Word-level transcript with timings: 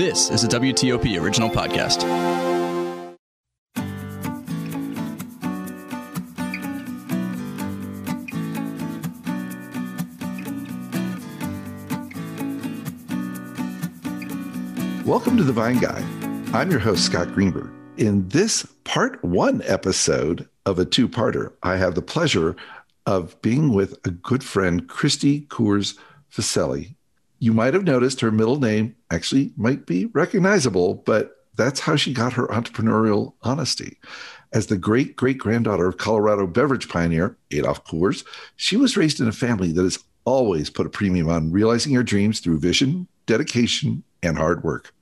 This 0.00 0.30
is 0.30 0.44
a 0.44 0.48
WTOP 0.48 1.20
original 1.20 1.50
podcast. 1.50 2.04
Welcome 15.04 15.36
to 15.36 15.44
The 15.44 15.52
Vine 15.52 15.80
Guy. 15.80 16.02
I'm 16.54 16.70
your 16.70 16.80
host, 16.80 17.04
Scott 17.04 17.34
Greenberg. 17.34 17.70
In 17.98 18.26
this 18.28 18.64
part 18.84 19.22
one 19.22 19.60
episode 19.66 20.48
of 20.64 20.78
a 20.78 20.86
two 20.86 21.10
parter, 21.10 21.52
I 21.62 21.76
have 21.76 21.94
the 21.94 22.00
pleasure 22.00 22.56
of 23.04 23.38
being 23.42 23.74
with 23.74 23.98
a 24.06 24.10
good 24.10 24.42
friend, 24.42 24.88
Christi 24.88 25.42
Coors 25.42 25.98
Ficeli. 26.32 26.94
You 27.40 27.54
might 27.54 27.72
have 27.72 27.84
noticed 27.84 28.20
her 28.20 28.30
middle 28.30 28.60
name 28.60 28.94
actually 29.10 29.52
might 29.56 29.86
be 29.86 30.06
recognizable, 30.06 30.94
but 31.06 31.36
that's 31.56 31.80
how 31.80 31.96
she 31.96 32.12
got 32.12 32.34
her 32.34 32.46
entrepreneurial 32.48 33.32
honesty. 33.42 33.98
As 34.52 34.66
the 34.66 34.76
great 34.76 35.16
great 35.16 35.38
granddaughter 35.38 35.88
of 35.88 35.96
Colorado 35.96 36.46
beverage 36.46 36.88
pioneer 36.90 37.38
Adolf 37.50 37.84
Coors, 37.84 38.24
she 38.56 38.76
was 38.76 38.96
raised 38.96 39.20
in 39.20 39.28
a 39.28 39.32
family 39.32 39.72
that 39.72 39.82
has 39.82 39.98
always 40.24 40.68
put 40.68 40.86
a 40.86 40.90
premium 40.90 41.30
on 41.30 41.50
realizing 41.50 41.92
your 41.92 42.02
dreams 42.02 42.40
through 42.40 42.60
vision, 42.60 43.08
dedication, 43.24 44.04
and 44.22 44.36
hard 44.36 44.62
work. 44.62 44.92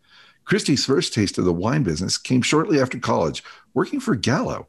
Christi's 0.45 0.87
first 0.87 1.13
taste 1.13 1.39
of 1.39 1.45
the 1.45 1.53
wine 1.53 1.83
business 1.83 2.17
came 2.17 2.43
shortly 2.43 2.81
after 2.81 2.99
college, 2.99 3.43
working 3.75 4.01
for 4.01 4.15
Gallo. 4.15 4.69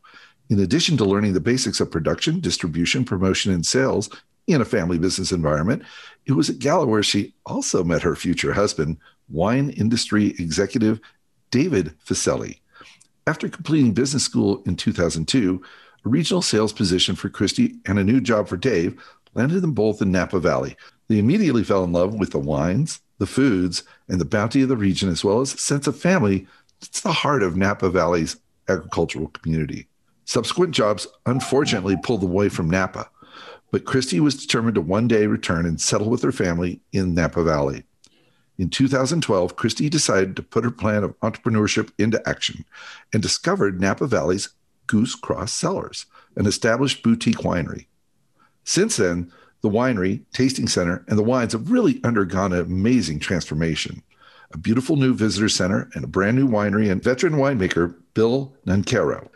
In 0.49 0.59
addition 0.59 0.98
to 0.98 1.05
learning 1.05 1.34
the 1.34 1.40
basics 1.40 1.79
of 1.79 1.91
production, 1.91 2.40
distribution, 2.40 3.05
promotion, 3.05 3.54
and 3.54 3.65
sales 3.65 4.09
in 4.52 4.62
a 4.62 4.66
family 4.66 4.98
business 4.98 5.31
environment, 5.31 5.84
it 6.26 6.34
was 6.34 6.49
at 6.49 6.59
Gallo 6.59 6.85
where 6.85 7.03
she 7.03 7.34
also 7.45 7.84
met 7.84 8.02
her 8.02 8.16
future 8.16 8.53
husband, 8.53 8.98
wine 9.30 9.70
industry 9.71 10.35
executive 10.40 10.99
David 11.52 11.94
Ficeli. 12.05 12.59
After 13.27 13.49
completing 13.49 13.93
business 13.93 14.23
school 14.23 14.63
in 14.65 14.76
2002, 14.76 15.62
a 16.05 16.10
regional 16.10 16.41
sales 16.41 16.73
position 16.73 17.15
for 17.15 17.29
Christi 17.29 17.76
and 17.85 17.99
a 17.99 18.04
new 18.04 18.21
job 18.21 18.48
for 18.48 18.57
Dave 18.57 18.99
landed 19.34 19.62
them 19.62 19.73
both 19.73 20.01
in 20.01 20.12
Napa 20.12 20.40
Valley. 20.40 20.76
They 21.07 21.20
immediately 21.20 21.63
fell 21.63 21.84
in 21.84 21.91
love 21.91 22.13
with 22.13 22.32
the 22.32 22.40
wines, 22.40 23.01
the 23.18 23.27
foods, 23.27 23.84
and 24.07 24.20
the 24.20 24.26
bounty 24.26 24.62
of 24.62 24.70
the 24.70 24.77
region, 24.77 25.10
as 25.10 25.23
well 25.23 25.41
as 25.41 25.54
a 25.54 25.57
sense 25.57 25.88
of 25.88 25.99
family 25.99 26.48
that's 26.79 27.01
the 27.01 27.12
heart 27.12 27.43
of 27.43 27.57
Napa 27.57 27.90
Valley's 27.90 28.38
agricultural 28.68 29.27
community. 29.27 29.88
Subsequent 30.26 30.73
jobs 30.73 31.07
unfortunately 31.26 31.98
pulled 32.04 32.23
away 32.23 32.49
from 32.49 32.70
Napa, 32.70 33.10
but 33.71 33.85
Christi 33.85 34.20
was 34.20 34.35
determined 34.35 34.75
to 34.75 34.81
one 34.81 35.07
day 35.07 35.27
return 35.27 35.65
and 35.65 35.79
settle 35.79 36.09
with 36.09 36.23
her 36.23 36.31
family 36.31 36.81
in 36.91 37.13
Napa 37.13 37.43
Valley. 37.43 37.84
In 38.57 38.70
2012, 38.70 39.55
Christi 39.55 39.89
decided 39.89 40.35
to 40.35 40.43
put 40.43 40.65
her 40.65 40.71
plan 40.71 41.03
of 41.03 41.17
entrepreneurship 41.21 41.91
into 41.98 42.21
action 42.27 42.65
and 43.13 43.21
discovered 43.21 43.79
Napa 43.79 44.05
Valley's 44.05 44.49
Goosecross 44.87 45.49
Cellars, 45.49 46.07
an 46.35 46.45
established 46.45 47.01
boutique 47.03 47.37
winery. 47.37 47.85
Since 48.65 48.98
then, 48.98 49.31
the 49.61 49.70
winery, 49.70 50.23
tasting 50.33 50.67
center, 50.67 51.05
and 51.07 51.17
the 51.17 51.23
wines 51.23 51.54
have 51.54 51.71
really 51.71 52.01
undergone 52.04 52.54
an 52.54 52.61
amazing 52.61 53.20
transformation. 53.20 54.04
A 54.51 54.57
beautiful 54.57 54.95
new 54.95 55.13
visitor 55.13 55.49
center 55.49 55.89
and 55.93 56.04
a 56.04 56.07
brand 56.07 56.35
new 56.35 56.48
winery 56.48 56.91
and 56.91 57.04
veteran 57.04 57.33
winemaker, 57.33 57.95
Bill 58.13 58.54
Nancarrow. 58.65 59.29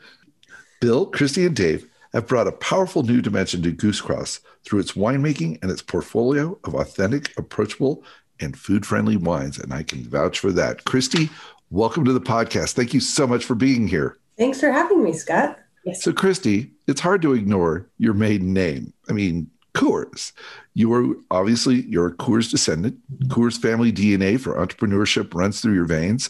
Bill, 0.82 1.06
Christi, 1.06 1.46
and 1.46 1.56
Dave 1.56 1.88
have 2.14 2.28
brought 2.28 2.48
a 2.48 2.52
powerful 2.52 3.04
new 3.04 3.22
dimension 3.22 3.62
to 3.64 3.72
Goosecross 3.72 4.40
through 4.64 4.80
its 4.80 4.94
winemaking 4.94 5.60
and 5.62 5.72
its 5.72 5.82
portfolio 5.82 6.58
of 6.64 6.76
authentic, 6.76 7.36
approachable, 7.38 8.04
and 8.40 8.58
food 8.58 8.86
friendly 8.86 9.18
wines. 9.18 9.58
And 9.58 9.74
I 9.74 9.84
can 9.84 10.04
vouch 10.04 10.40
for 10.40 10.52
that. 10.52 10.84
Christi, 10.86 11.30
welcome 11.70 12.06
to 12.06 12.14
the 12.14 12.22
podcast. 12.22 12.74
Thank 12.74 12.94
you 12.94 13.00
so 13.00 13.26
much 13.26 13.44
for 13.44 13.56
being 13.56 13.88
here. 13.88 14.18
Thanks 14.38 14.60
for 14.60 14.72
having 14.72 15.04
me, 15.04 15.14
Scott. 15.14 15.60
Yes. 15.86 16.04
So, 16.04 16.14
Christi, 16.14 16.72
it's 16.88 17.02
hard 17.02 17.22
to 17.24 17.34
ignore 17.34 17.90
your 17.98 18.14
maiden 18.14 18.54
name. 18.54 18.94
I 19.10 19.14
mean, 19.14 19.50
Coors. 19.74 20.34
You 20.76 20.90
were 20.90 21.16
obviously 21.32 21.82
you're 21.84 22.08
a 22.08 22.16
Coors 22.16 22.50
descendant. 22.50 23.00
Coors 23.28 23.60
family 23.60 23.92
DNA 23.92 24.40
for 24.40 24.54
entrepreneurship 24.54 25.34
runs 25.34 25.62
through 25.62 25.74
your 25.74 25.86
veins. 25.86 26.30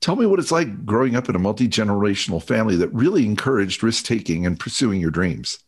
Tell 0.00 0.16
me 0.16 0.26
what 0.26 0.38
it's 0.38 0.52
like 0.52 0.86
growing 0.86 1.14
up 1.14 1.28
in 1.28 1.36
a 1.36 1.38
multi 1.38 1.68
generational 1.68 2.42
family 2.42 2.76
that 2.76 2.88
really 2.88 3.24
encouraged 3.24 3.82
risk 3.82 4.04
taking 4.04 4.46
and 4.46 4.58
pursuing 4.58 5.00
your 5.00 5.10
dreams. 5.10 5.58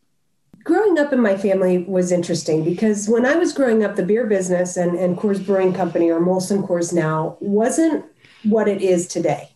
Growing 0.65 0.98
up 0.98 1.12
in 1.12 1.20
my 1.20 1.37
family 1.37 1.78
was 1.78 2.12
interesting 2.12 2.65
because 2.65 3.09
when 3.09 3.26
I 3.26 3.34
was 3.34 3.53
growing 3.53 3.84
up, 3.84 3.97
the 3.97 4.04
beer 4.04 4.26
business 4.26 4.76
and, 4.76 4.97
and 4.97 5.19
Coors 5.19 5.44
Brewing 5.44 5.72
Company, 5.72 6.09
or 6.09 6.20
Molson 6.20 6.66
Coors 6.66 6.93
now, 6.93 7.37
wasn't 7.41 8.04
what 8.44 8.69
it 8.69 8.81
is 8.81 9.06
today. 9.09 9.50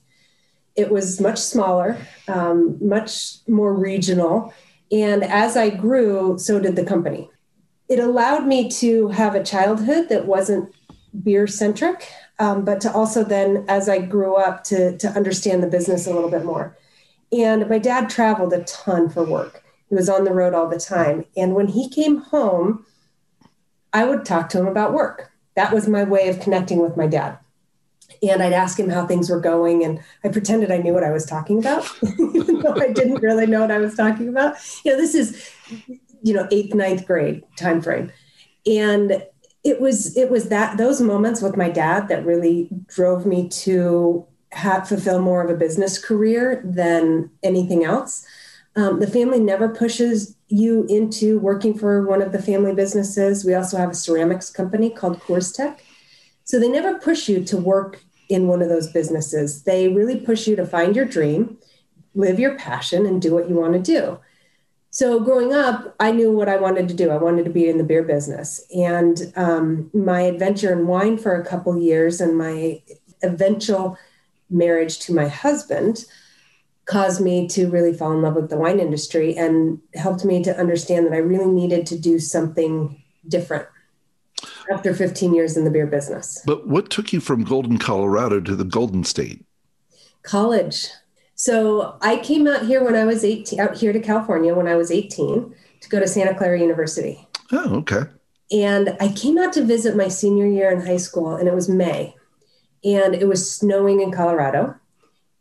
It 0.75 0.91
was 0.91 1.20
much 1.20 1.38
smaller, 1.38 1.97
um, 2.28 2.76
much 2.81 3.37
more 3.47 3.72
regional 3.72 4.53
and 4.93 5.25
as 5.25 5.56
I 5.56 5.70
grew, 5.70 6.38
so 6.38 6.60
did 6.60 6.76
the 6.76 6.84
company. 6.84 7.31
It 7.88 7.98
allowed 7.98 8.47
me 8.47 8.69
to 8.70 9.08
have 9.08 9.34
a 9.34 9.43
childhood 9.43 10.08
that 10.08 10.26
wasn't 10.26 10.72
beer 11.22 11.47
centric, 11.47 12.12
um, 12.38 12.65
but 12.65 12.81
to 12.82 12.93
also 12.93 13.25
then, 13.25 13.65
as 13.69 13.88
I 13.88 13.99
grew 13.99 14.37
up, 14.37 14.65
to, 14.65 14.97
to 14.99 15.09
understand 15.09 15.62
the 15.62 15.69
business 15.69 16.06
a 16.06 16.12
little 16.12 16.31
bit 16.31 16.44
more. 16.44 16.77
And 17.32 17.69
my 17.69 17.78
dad 17.78 18.09
traveled 18.09 18.53
a 18.53 18.65
ton 18.65 19.09
for 19.09 19.25
work. 19.25 19.65
He 19.88 19.94
was 19.94 20.09
on 20.09 20.25
the 20.25 20.32
road 20.32 20.55
all 20.55 20.69
the 20.69 20.81
time. 20.81 21.25
And 21.37 21.55
when 21.55 21.69
he 21.69 21.88
came 21.88 22.19
home, 22.19 22.84
I 23.93 24.05
would 24.05 24.25
talk 24.25 24.49
to 24.50 24.59
him 24.59 24.66
about 24.66 24.93
work. 24.93 25.32
That 25.55 25.72
was 25.72 25.88
my 25.88 26.05
way 26.05 26.28
of 26.28 26.41
connecting 26.41 26.81
with 26.81 26.97
my 26.97 27.06
dad 27.06 27.38
and 28.22 28.43
I'd 28.43 28.53
ask 28.53 28.78
him 28.78 28.88
how 28.88 29.06
things 29.06 29.31
were 29.31 29.41
going, 29.41 29.84
and 29.84 30.00
I 30.25 30.28
pretended 30.28 30.71
I 30.71 30.78
knew 30.78 30.93
what 30.93 31.05
I 31.05 31.10
was 31.10 31.26
talking 31.26 31.59
about, 31.59 31.87
even 32.19 32.60
though 32.60 32.75
I 32.75 32.93
didn't 32.93 33.22
really 33.22 33.47
know 33.47 33.60
what 33.60 33.71
I 33.71 33.78
was 33.78 33.94
talking 33.94 34.28
about. 34.28 34.56
You 34.84 34.93
know, 34.93 34.99
this 34.99 35.15
is, 35.15 35.50
you 36.22 36.34
know, 36.34 36.49
eighth, 36.50 36.75
ninth 36.75 37.06
grade 37.06 37.43
time 37.56 37.81
frame, 37.81 38.12
and 38.66 39.22
it 39.66 39.81
was 39.81 40.16
it 40.16 40.31
was 40.31 40.49
that 40.49 40.78
those 40.78 41.00
moments 41.00 41.43
with 41.43 41.56
my 41.56 41.69
dad 41.69 42.06
that 42.06 42.25
really 42.25 42.69
drove 42.87 43.27
me 43.27 43.49
to 43.49 44.25
have 44.53 44.88
fulfill 44.88 45.21
more 45.21 45.43
of 45.43 45.50
a 45.50 45.59
business 45.59 45.99
career 46.03 46.62
than 46.65 47.28
anything 47.43 47.84
else. 47.84 48.25
Um, 48.76 49.00
the 49.00 49.09
family 49.09 49.41
never 49.41 49.69
pushes 49.69 50.37
you 50.49 50.87
into 50.88 51.41
working 51.41 51.76
for 51.76 52.06
one 52.06 52.22
of 52.22 52.31
the 52.31 52.41
family 52.41 52.75
businesses. 52.75 53.44
We 53.44 53.55
also 53.55 53.76
have 53.76 53.91
a 53.91 53.94
ceramics 53.94 54.50
company 54.50 54.88
called 54.88 55.21
CoorsTek. 55.21 55.81
So 56.44 56.60
they 56.60 56.69
never 56.69 56.99
push 57.00 57.28
you 57.28 57.43
to 57.47 57.56
work 57.56 58.05
in 58.28 58.47
one 58.47 58.62
of 58.62 58.69
those 58.69 58.93
businesses. 58.93 59.65
They 59.65 59.88
really 59.88 60.21
push 60.21 60.47
you 60.47 60.55
to 60.56 60.66
find 60.66 60.94
your 60.94 61.06
dream, 61.06 61.59
live 62.15 62.38
your 62.38 62.56
passion, 62.56 63.05
and 63.05 63.21
do 63.21 63.34
what 63.34 63.49
you 63.49 63.56
want 63.56 63.72
to 63.72 63.81
do. 63.81 64.21
So, 64.97 65.21
growing 65.21 65.53
up, 65.53 65.95
I 66.01 66.11
knew 66.11 66.33
what 66.33 66.49
I 66.49 66.57
wanted 66.57 66.89
to 66.89 66.95
do. 66.95 67.11
I 67.11 67.19
wanted 67.19 67.45
to 67.45 67.51
be 67.51 67.69
in 67.69 67.77
the 67.77 67.84
beer 67.84 68.03
business. 68.03 68.65
And 68.75 69.31
um, 69.37 69.91
my 69.93 70.23
adventure 70.23 70.73
in 70.73 70.87
wine 70.87 71.19
for 71.19 71.39
a 71.39 71.45
couple 71.45 71.77
years 71.77 72.19
and 72.19 72.39
my 72.39 72.81
eventual 73.23 73.99
marriage 74.49 74.99
to 75.01 75.12
my 75.12 75.29
husband 75.29 76.06
caused 76.87 77.21
me 77.21 77.47
to 77.49 77.69
really 77.69 77.93
fall 77.93 78.12
in 78.12 78.23
love 78.23 78.37
with 78.37 78.49
the 78.49 78.56
wine 78.56 78.81
industry 78.81 79.37
and 79.37 79.83
helped 79.93 80.25
me 80.25 80.43
to 80.45 80.59
understand 80.59 81.05
that 81.05 81.12
I 81.12 81.19
really 81.19 81.53
needed 81.53 81.85
to 81.89 81.99
do 81.99 82.19
something 82.19 83.03
different 83.29 83.69
after 84.73 84.95
15 84.95 85.35
years 85.35 85.59
in 85.59 85.65
the 85.65 85.71
beer 85.71 85.87
business. 85.87 86.43
But 86.47 86.69
what 86.69 86.89
took 86.89 87.12
you 87.12 87.21
from 87.21 87.45
Golden, 87.45 87.77
Colorado 87.77 88.41
to 88.41 88.56
the 88.56 88.65
Golden 88.65 89.05
State? 89.05 89.45
College. 90.23 90.89
So 91.37 91.97
I 92.01 92.17
came 92.17 92.47
out 92.47 92.67
here 92.67 92.83
when 92.83 92.95
I 92.95 93.05
was 93.05 93.25
18, 93.25 93.61
out 93.61 93.77
here 93.77 93.93
to 93.93 94.01
California 94.01 94.55
when 94.55 94.67
I 94.67 94.75
was 94.75 94.91
18 94.91 95.55
to 95.81 95.89
go 95.89 96.01
to 96.01 96.09
Santa 96.09 96.35
Clara 96.35 96.59
University. 96.59 97.29
Oh, 97.53 97.77
okay. 97.77 98.03
And 98.51 98.97
I 99.01 99.13
came 99.13 99.39
out 99.39 99.53
to 99.55 99.65
visit 99.65 99.97
my 99.97 100.09
senior 100.09 100.47
year 100.47 100.71
in 100.71 100.85
high 100.85 100.97
school, 100.97 101.35
and 101.35 101.49
it 101.49 101.55
was 101.55 101.69
May, 101.69 102.15
and 102.85 103.15
it 103.15 103.29
was 103.29 103.50
snowing 103.50 104.00
in 104.00 104.12
Colorado 104.12 104.77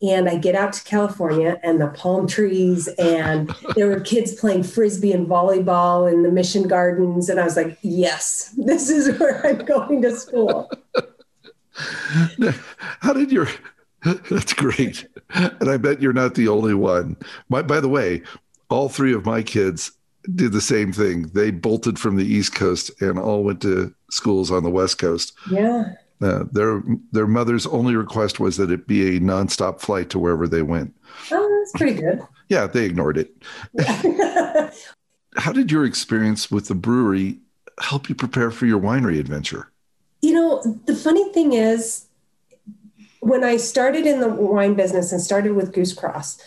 and 0.02 0.28
I 0.28 0.38
get 0.38 0.56
out 0.56 0.74
to 0.74 0.84
California 0.84 1.60
and 1.64 1.80
the 1.80 1.88
palm 1.88 2.28
trees 2.28 2.88
and 3.00 3.54
there 3.76 3.88
were 3.88 4.00
kids 4.00 4.36
playing 4.36 4.64
frisbee 4.64 5.14
and 5.14 5.28
volleyball 5.28 6.12
in 6.12 6.24
the 6.24 6.32
mission 6.32 6.68
gardens 6.68 7.30
and 7.30 7.40
I 7.40 7.46
was 7.46 7.56
like, 7.56 7.78
yes, 7.82 8.54
this 8.58 8.90
is 8.90 9.18
where 9.20 9.46
I'm 9.46 9.66
going 9.66 10.02
to 10.02 10.16
school. 10.16 10.70
How 13.00 13.14
did 13.14 13.32
your 13.32 13.48
that's 14.30 14.54
great. 14.54 15.08
And 15.34 15.70
I 15.70 15.78
bet 15.78 16.02
you're 16.02 16.14
not 16.14 16.36
the 16.36 16.48
only 16.48 16.74
one. 16.74 17.18
My, 17.50 17.62
by 17.62 17.80
the 17.80 17.90
way, 17.90 18.22
all 18.70 18.90
three 18.90 19.14
of 19.14 19.26
my 19.26 19.42
kids 19.42 19.92
did 20.34 20.52
the 20.52 20.62
same 20.62 20.94
thing. 20.94 21.28
They 21.34 21.52
bolted 21.52 22.00
from 22.00 22.16
the 22.16 22.26
East 22.26 22.56
Coast 22.56 22.92
and 23.02 23.20
all 23.20 23.44
went 23.44 23.62
to 23.64 23.94
schools 24.12 24.52
on 24.52 24.64
the 24.64 24.70
West 24.70 24.98
Coast. 25.00 25.34
Yeah. 25.50 25.94
Uh, 26.22 26.46
their 26.52 26.82
their 27.12 27.28
mother's 27.28 27.68
only 27.68 27.96
request 27.96 28.40
was 28.40 28.56
that 28.58 28.72
it 28.72 28.88
be 28.88 29.18
a 29.18 29.20
nonstop 29.20 29.82
flight 29.82 30.10
to 30.10 30.20
wherever 30.20 30.48
they 30.48 30.62
went. 30.62 30.96
Oh, 31.32 31.60
that's 31.60 31.74
pretty 31.74 32.00
good. 32.00 32.22
yeah, 32.50 32.68
they 32.68 32.86
ignored 32.86 33.18
it. 33.18 33.36
How 35.36 35.52
did 35.52 35.72
your 35.72 35.84
experience 35.84 36.50
with 36.50 36.70
the 36.70 36.76
brewery 36.76 37.40
help 37.82 38.08
you 38.08 38.16
prepare 38.16 38.50
for 38.50 38.66
your 38.66 38.80
winery 38.80 39.20
adventure? 39.20 39.70
You 40.22 40.34
know, 40.34 40.80
the 40.86 40.96
funny 40.96 41.32
thing 41.34 41.52
is, 41.52 42.05
when 43.26 43.44
I 43.44 43.58
started 43.58 44.06
in 44.06 44.20
the 44.20 44.30
wine 44.30 44.76
business 44.76 45.12
and 45.12 45.20
started 45.20 45.54
with 45.56 45.74
Goosecross, 45.74 46.40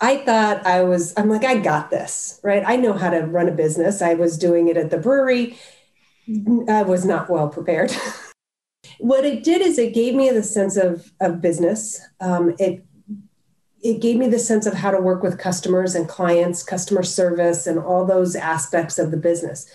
I 0.00 0.16
thought 0.16 0.66
I 0.66 0.82
was, 0.82 1.12
I'm 1.18 1.28
like, 1.28 1.44
I 1.44 1.58
got 1.58 1.90
this, 1.90 2.40
right? 2.42 2.62
I 2.66 2.76
know 2.76 2.94
how 2.94 3.10
to 3.10 3.20
run 3.20 3.48
a 3.48 3.52
business. 3.52 4.00
I 4.00 4.14
was 4.14 4.38
doing 4.38 4.68
it 4.68 4.78
at 4.78 4.90
the 4.90 4.96
brewery. 4.96 5.58
I 6.68 6.82
was 6.84 7.04
not 7.04 7.28
well 7.28 7.50
prepared. 7.50 7.92
what 8.98 9.26
it 9.26 9.44
did 9.44 9.60
is 9.60 9.78
it 9.78 9.92
gave 9.92 10.14
me 10.14 10.30
the 10.30 10.42
sense 10.42 10.76
of, 10.76 11.12
of 11.20 11.42
business. 11.42 12.00
Um, 12.20 12.54
it 12.58 12.82
it 13.82 14.00
gave 14.00 14.16
me 14.16 14.28
the 14.28 14.38
sense 14.38 14.64
of 14.64 14.74
how 14.74 14.92
to 14.92 15.00
work 15.00 15.24
with 15.24 15.40
customers 15.40 15.96
and 15.96 16.08
clients, 16.08 16.62
customer 16.62 17.02
service, 17.02 17.66
and 17.66 17.80
all 17.80 18.06
those 18.06 18.36
aspects 18.36 18.96
of 18.96 19.10
the 19.10 19.16
business. 19.16 19.68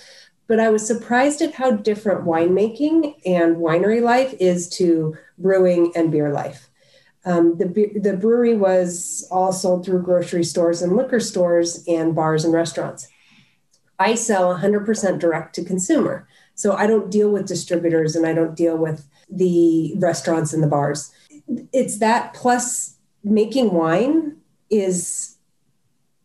But 0.48 0.60
I 0.60 0.70
was 0.70 0.86
surprised 0.86 1.42
at 1.42 1.54
how 1.54 1.72
different 1.72 2.26
winemaking 2.26 3.16
and 3.26 3.58
winery 3.58 4.02
life 4.02 4.34
is 4.40 4.70
to 4.78 5.18
brewing 5.38 5.92
and 5.96 6.12
beer 6.12 6.32
life. 6.32 6.70
Um, 7.26 7.58
the, 7.58 7.68
the 8.02 8.16
brewery 8.16 8.56
was 8.56 9.28
all 9.30 9.52
sold 9.52 9.86
through 9.86 10.04
grocery 10.04 10.46
stores 10.46 10.82
and 10.82 10.96
liquor 10.96 11.20
stores 11.20 11.84
and 11.88 12.16
bars 12.16 12.46
and 12.46 12.54
restaurants. 12.54 13.10
I 14.00 14.16
sell 14.16 14.58
100% 14.58 15.20
direct 15.20 15.56
to 15.56 15.66
consumer. 15.66 16.28
So 16.56 16.74
I 16.74 16.88
don't 16.88 17.12
deal 17.12 17.30
with 17.30 17.48
distributors 17.48 18.16
and 18.16 18.26
I 18.26 18.34
don't 18.34 18.56
deal 18.56 18.78
with 18.78 19.08
the 19.30 19.94
restaurants 19.98 20.54
and 20.54 20.64
the 20.64 20.68
bars. 20.68 21.12
It's 21.74 22.00
that 22.00 22.34
plus 22.34 22.96
making 23.24 23.74
wine 23.74 24.38
is 24.70 25.36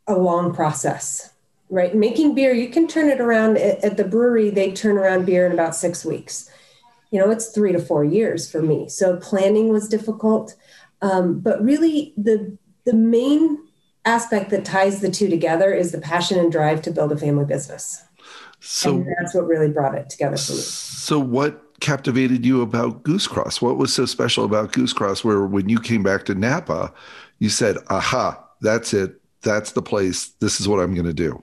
a 0.06 0.14
long 0.14 0.54
process, 0.54 1.31
right? 1.72 1.94
Making 1.94 2.34
beer, 2.34 2.52
you 2.52 2.69
can 2.69 2.86
turn 2.86 3.08
it 3.08 3.19
around 3.19 3.56
at, 3.56 3.82
at 3.82 3.96
the 3.96 4.04
brewery, 4.04 4.50
they 4.50 4.72
turn 4.72 4.98
around 4.98 5.24
beer 5.24 5.46
in 5.46 5.52
about 5.52 5.74
six 5.74 6.04
weeks. 6.04 6.50
You 7.10 7.19
know, 7.19 7.30
it's 7.30 7.48
three 7.48 7.72
to 7.72 7.78
four 7.78 8.04
years 8.04 8.50
for 8.50 8.60
me. 8.60 8.90
So 8.90 9.16
planning 9.16 9.70
was 9.70 9.88
difficult. 9.88 10.54
Um, 11.00 11.40
but 11.40 11.62
really, 11.64 12.12
the 12.16 12.56
the 12.84 12.92
main 12.92 13.58
aspect 14.04 14.50
that 14.50 14.64
ties 14.64 15.00
the 15.00 15.10
two 15.10 15.28
together 15.28 15.72
is 15.72 15.92
the 15.92 16.00
passion 16.00 16.38
and 16.38 16.52
drive 16.52 16.82
to 16.82 16.90
build 16.90 17.10
a 17.10 17.16
family 17.16 17.46
business. 17.46 18.04
So 18.60 18.96
and 18.96 19.06
that's 19.19 19.34
what 19.34 19.46
really 19.46 19.69
brought 19.69 19.94
it 19.94 20.10
together 20.10 20.36
for 20.36 20.52
me. 20.52 20.58
So 20.58 21.19
what 21.19 21.80
captivated 21.80 22.44
you 22.44 22.60
about 22.60 23.02
Goosecross? 23.02 23.62
What 23.62 23.78
was 23.78 23.94
so 23.94 24.04
special 24.04 24.44
about 24.44 24.72
Goosecross 24.72 25.24
where 25.24 25.42
when 25.42 25.69
you 25.69 25.80
came 25.80 26.02
back 26.02 26.24
to 26.26 26.34
Napa, 26.34 26.92
you 27.38 27.48
said, 27.48 27.78
aha, 27.88 28.42
that's 28.60 28.92
it. 28.92 29.20
That's 29.42 29.72
the 29.72 29.82
place. 29.82 30.28
This 30.40 30.60
is 30.60 30.69
what 30.69 30.80
I'm 30.80 30.94
going 30.94 31.06
to 31.06 31.14
do. 31.14 31.42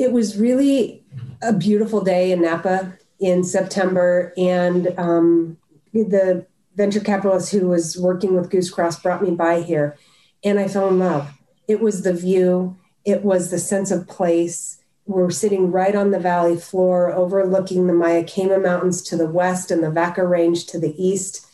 It 0.00 0.12
was 0.12 0.38
really 0.38 1.04
a 1.42 1.52
beautiful 1.52 2.00
day 2.00 2.32
in 2.32 2.40
Napa 2.40 2.94
in 3.18 3.44
September. 3.44 4.32
And 4.38 4.94
um, 4.98 5.58
the 5.92 6.46
venture 6.74 7.00
capitalist 7.00 7.52
who 7.52 7.68
was 7.68 7.98
working 7.98 8.34
with 8.34 8.48
Goosecross 8.48 9.02
brought 9.02 9.22
me 9.22 9.32
by 9.32 9.60
here, 9.60 9.98
and 10.42 10.58
I 10.58 10.68
fell 10.68 10.88
in 10.88 10.98
love. 10.98 11.30
It 11.68 11.80
was 11.80 12.00
the 12.00 12.14
view, 12.14 12.78
it 13.04 13.22
was 13.22 13.50
the 13.50 13.58
sense 13.58 13.90
of 13.90 14.08
place. 14.08 14.78
We're 15.04 15.30
sitting 15.30 15.70
right 15.70 15.94
on 15.94 16.12
the 16.12 16.18
valley 16.18 16.56
floor, 16.56 17.12
overlooking 17.12 17.86
the 17.86 17.92
Mayacamas 17.92 18.62
Mountains 18.62 19.02
to 19.02 19.16
the 19.18 19.28
west 19.28 19.70
and 19.70 19.82
the 19.82 19.90
Vaca 19.90 20.26
Range 20.26 20.64
to 20.64 20.78
the 20.78 20.94
east. 20.96 21.46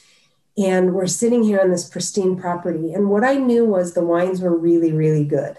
And 0.56 0.94
we're 0.94 1.08
sitting 1.08 1.42
here 1.42 1.60
on 1.60 1.72
this 1.72 1.88
pristine 1.88 2.37
property. 2.37 2.92
And 2.94 3.10
what 3.10 3.25
I 3.25 3.34
knew 3.34 3.64
was 3.64 3.94
the 3.94 4.04
wines 4.04 4.40
were 4.40 4.56
really, 4.56 4.92
really 4.92 5.25
good. 5.25 5.58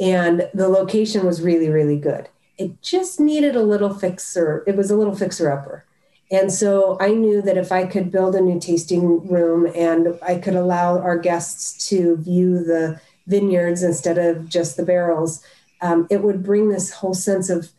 And 0.00 0.48
the 0.52 0.68
location 0.68 1.24
was 1.24 1.42
really, 1.42 1.68
really 1.68 1.98
good. 1.98 2.28
It 2.58 2.82
just 2.82 3.20
needed 3.20 3.56
a 3.56 3.62
little 3.62 3.92
fixer. 3.92 4.64
It 4.66 4.76
was 4.76 4.90
a 4.90 4.96
little 4.96 5.14
fixer 5.14 5.50
upper. 5.50 5.84
And 6.30 6.52
so 6.52 6.96
I 7.00 7.10
knew 7.10 7.40
that 7.42 7.56
if 7.56 7.70
I 7.70 7.86
could 7.86 8.10
build 8.10 8.34
a 8.34 8.40
new 8.40 8.58
tasting 8.58 9.28
room 9.28 9.70
and 9.74 10.18
I 10.22 10.36
could 10.36 10.54
allow 10.54 10.98
our 10.98 11.18
guests 11.18 11.88
to 11.88 12.16
view 12.16 12.64
the 12.64 13.00
vineyards 13.26 13.82
instead 13.82 14.18
of 14.18 14.48
just 14.48 14.76
the 14.76 14.84
barrels, 14.84 15.42
um, 15.80 16.06
it 16.10 16.22
would 16.22 16.42
bring 16.42 16.68
this 16.68 16.90
whole 16.90 17.14
sense 17.14 17.48
of 17.48 17.70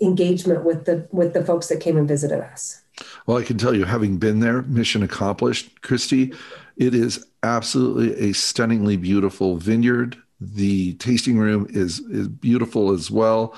engagement 0.00 0.64
with 0.64 0.86
the 0.86 1.06
with 1.10 1.34
the 1.34 1.44
folks 1.44 1.68
that 1.68 1.80
came 1.80 1.96
and 1.96 2.08
visited 2.08 2.40
us. 2.40 2.80
Well, 3.26 3.38
I 3.38 3.42
can 3.42 3.58
tell 3.58 3.74
you, 3.74 3.84
having 3.84 4.18
been 4.18 4.40
there, 4.40 4.62
mission 4.62 5.02
accomplished, 5.02 5.82
Christi. 5.82 6.32
It 6.76 6.94
is 6.94 7.26
absolutely 7.42 8.30
a 8.30 8.32
stunningly 8.32 8.96
beautiful 8.96 9.56
vineyard. 9.56 10.16
The 10.40 10.94
tasting 10.94 11.38
room 11.38 11.66
is 11.70 12.00
is 12.00 12.28
beautiful 12.28 12.92
as 12.92 13.10
well. 13.10 13.54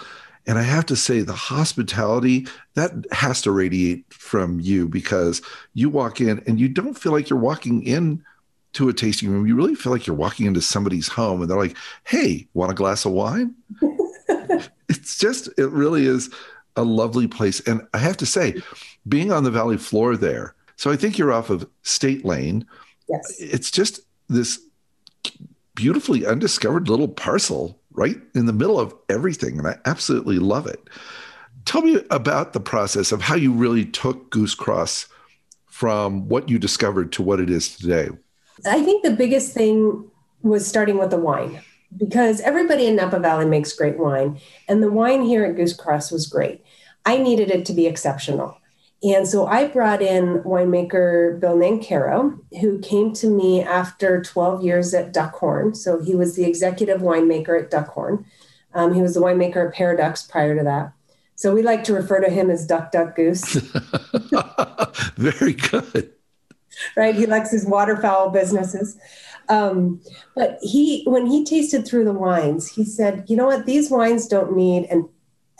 And 0.46 0.58
I 0.58 0.62
have 0.62 0.86
to 0.86 0.96
say, 0.96 1.20
the 1.20 1.32
hospitality 1.32 2.48
that 2.74 2.92
has 3.12 3.40
to 3.42 3.52
radiate 3.52 4.12
from 4.12 4.58
you 4.58 4.88
because 4.88 5.40
you 5.74 5.88
walk 5.88 6.20
in 6.20 6.42
and 6.46 6.58
you 6.58 6.68
don't 6.68 6.94
feel 6.94 7.12
like 7.12 7.30
you're 7.30 7.38
walking 7.38 7.84
in 7.84 8.24
to 8.72 8.88
a 8.88 8.92
tasting 8.92 9.30
room. 9.30 9.46
You 9.46 9.54
really 9.54 9.74
feel 9.74 9.92
like 9.92 10.06
you're 10.06 10.16
walking 10.16 10.46
into 10.46 10.60
somebody's 10.60 11.06
home 11.06 11.40
and 11.40 11.50
they're 11.50 11.58
like, 11.58 11.76
hey, 12.04 12.48
want 12.54 12.72
a 12.72 12.74
glass 12.74 13.04
of 13.04 13.12
wine? 13.12 13.54
it's 14.88 15.18
just, 15.18 15.48
it 15.58 15.68
really 15.68 16.06
is 16.06 16.30
a 16.76 16.82
lovely 16.82 17.28
place. 17.28 17.60
And 17.60 17.86
I 17.94 17.98
have 17.98 18.16
to 18.16 18.26
say, 18.26 18.60
being 19.08 19.30
on 19.30 19.44
the 19.44 19.50
valley 19.50 19.76
floor 19.76 20.16
there, 20.16 20.54
so 20.76 20.90
I 20.90 20.96
think 20.96 21.18
you're 21.18 21.32
off 21.32 21.50
of 21.50 21.68
State 21.82 22.24
Lane. 22.24 22.66
Yes. 23.08 23.36
It's 23.38 23.70
just 23.70 24.00
this 24.28 24.60
beautifully 25.74 26.26
undiscovered 26.26 26.88
little 26.88 27.08
parcel 27.08 27.80
right 27.92 28.18
in 28.34 28.46
the 28.46 28.52
middle 28.52 28.78
of 28.78 28.94
everything. 29.08 29.58
And 29.58 29.66
I 29.66 29.78
absolutely 29.84 30.38
love 30.38 30.66
it. 30.66 30.88
Tell 31.64 31.82
me 31.82 32.02
about 32.10 32.52
the 32.52 32.60
process 32.60 33.12
of 33.12 33.22
how 33.22 33.36
you 33.36 33.52
really 33.52 33.84
took 33.84 34.30
Goosecross 34.30 35.06
from 35.66 36.28
what 36.28 36.48
you 36.48 36.58
discovered 36.58 37.12
to 37.12 37.22
what 37.22 37.40
it 37.40 37.50
is 37.50 37.76
today. 37.76 38.08
I 38.66 38.82
think 38.82 39.02
the 39.02 39.10
biggest 39.10 39.52
thing 39.52 40.10
was 40.42 40.66
starting 40.66 40.98
with 40.98 41.10
the 41.10 41.18
wine 41.18 41.60
because 41.96 42.40
everybody 42.40 42.86
in 42.86 42.96
Napa 42.96 43.18
Valley 43.18 43.46
makes 43.46 43.72
great 43.72 43.98
wine. 43.98 44.40
And 44.68 44.82
the 44.82 44.90
wine 44.90 45.22
here 45.22 45.44
at 45.44 45.56
Goosecross 45.56 46.10
was 46.10 46.26
great. 46.26 46.64
I 47.04 47.18
needed 47.18 47.50
it 47.50 47.64
to 47.66 47.72
be 47.72 47.86
exceptional. 47.86 48.56
And 49.02 49.26
so 49.26 49.46
I 49.46 49.66
brought 49.66 50.00
in 50.00 50.42
winemaker 50.44 51.40
Bill 51.40 51.56
Nancarrow, 51.56 52.38
who 52.60 52.78
came 52.78 53.12
to 53.14 53.26
me 53.26 53.60
after 53.60 54.22
12 54.22 54.62
years 54.62 54.94
at 54.94 55.12
Duckhorn. 55.12 55.76
So 55.76 56.00
he 56.00 56.14
was 56.14 56.36
the 56.36 56.44
executive 56.44 57.00
winemaker 57.00 57.60
at 57.60 57.70
Duckhorn. 57.70 58.24
Um, 58.74 58.94
he 58.94 59.02
was 59.02 59.14
the 59.14 59.20
winemaker 59.20 59.68
at 59.68 59.74
Paraduxx 59.74 60.30
prior 60.30 60.56
to 60.56 60.62
that. 60.64 60.92
So 61.34 61.52
we 61.52 61.62
like 61.62 61.82
to 61.84 61.94
refer 61.94 62.20
to 62.20 62.30
him 62.30 62.50
as 62.50 62.64
Duck 62.64 62.92
Duck 62.92 63.16
Goose. 63.16 63.54
Very 65.16 65.54
good. 65.54 66.12
Right? 66.96 67.14
He 67.14 67.26
likes 67.26 67.50
his 67.50 67.66
waterfowl 67.66 68.30
businesses. 68.30 68.96
Um, 69.48 70.00
but 70.36 70.58
he, 70.62 71.02
when 71.04 71.26
he 71.26 71.44
tasted 71.44 71.86
through 71.86 72.04
the 72.04 72.12
wines, 72.12 72.68
he 72.68 72.84
said, 72.84 73.24
you 73.26 73.36
know 73.36 73.46
what? 73.46 73.66
These 73.66 73.90
wines 73.90 74.28
don't 74.28 74.56
need 74.56 74.84
an 74.84 75.08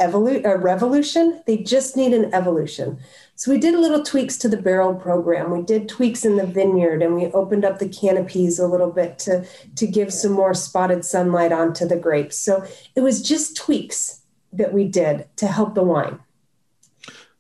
evolu- 0.03 0.45
a 0.45 0.57
revolution. 0.57 1.43
They 1.47 1.59
just 1.59 1.97
need 1.97 2.13
an 2.13 2.33
evolution. 2.35 2.99
So 3.37 3.51
we 3.51 3.59
did 3.59 3.75
a 3.75 3.81
little 3.81 4.03
tweaks 4.03 4.37
to 4.39 4.49
the 4.49 4.57
barrel 4.57 4.95
program. 4.95 5.51
We 5.51 5.63
did 5.63 5.89
tweaks 5.89 6.25
in 6.25 6.37
the 6.37 6.47
vineyard 6.47 7.03
and 7.03 7.15
we 7.15 7.27
opened 7.27 7.65
up 7.65 7.79
the 7.79 7.89
canopies 7.89 8.59
a 8.59 8.67
little 8.67 8.91
bit 8.91 9.19
to, 9.21 9.45
to 9.77 9.87
give 9.87 10.13
some 10.13 10.33
more 10.33 10.55
spotted 10.55 11.05
sunlight 11.05 11.53
onto 11.53 11.87
the 11.87 11.97
grapes. 11.97 12.37
So 12.37 12.65
it 12.95 13.01
was 13.01 13.23
just 13.23 13.57
tweaks 13.57 14.21
that 14.53 14.73
we 14.73 14.87
did 14.87 15.27
to 15.37 15.47
help 15.47 15.75
the 15.75 15.83
wine. 15.83 16.21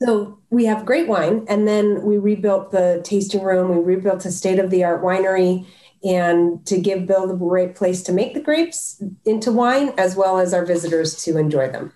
So 0.02 0.40
we 0.50 0.64
have 0.64 0.85
great 0.85 1.07
wine, 1.07 1.47
and 1.49 1.69
then 1.69 2.02
we 2.02 2.19
rebuilt 2.19 2.73
the 2.73 3.00
tasting 3.04 3.42
room. 3.42 3.69
We 3.69 3.95
rebuilt 3.95 4.25
a 4.25 4.33
state 4.33 4.59
of 4.59 4.71
the 4.71 4.83
art 4.83 5.00
winery, 5.00 5.64
and 6.02 6.64
to 6.66 6.81
give 6.81 7.07
Bill 7.07 7.28
the 7.28 7.35
great 7.35 7.76
place 7.76 8.02
to 8.04 8.12
make 8.12 8.35
the 8.35 8.40
grapes 8.40 9.00
into 9.25 9.52
wine, 9.52 9.92
as 9.97 10.16
well 10.16 10.38
as 10.38 10.52
our 10.52 10.66
visitors 10.66 11.23
to 11.25 11.38
enjoy 11.38 11.71
them. 11.71 11.92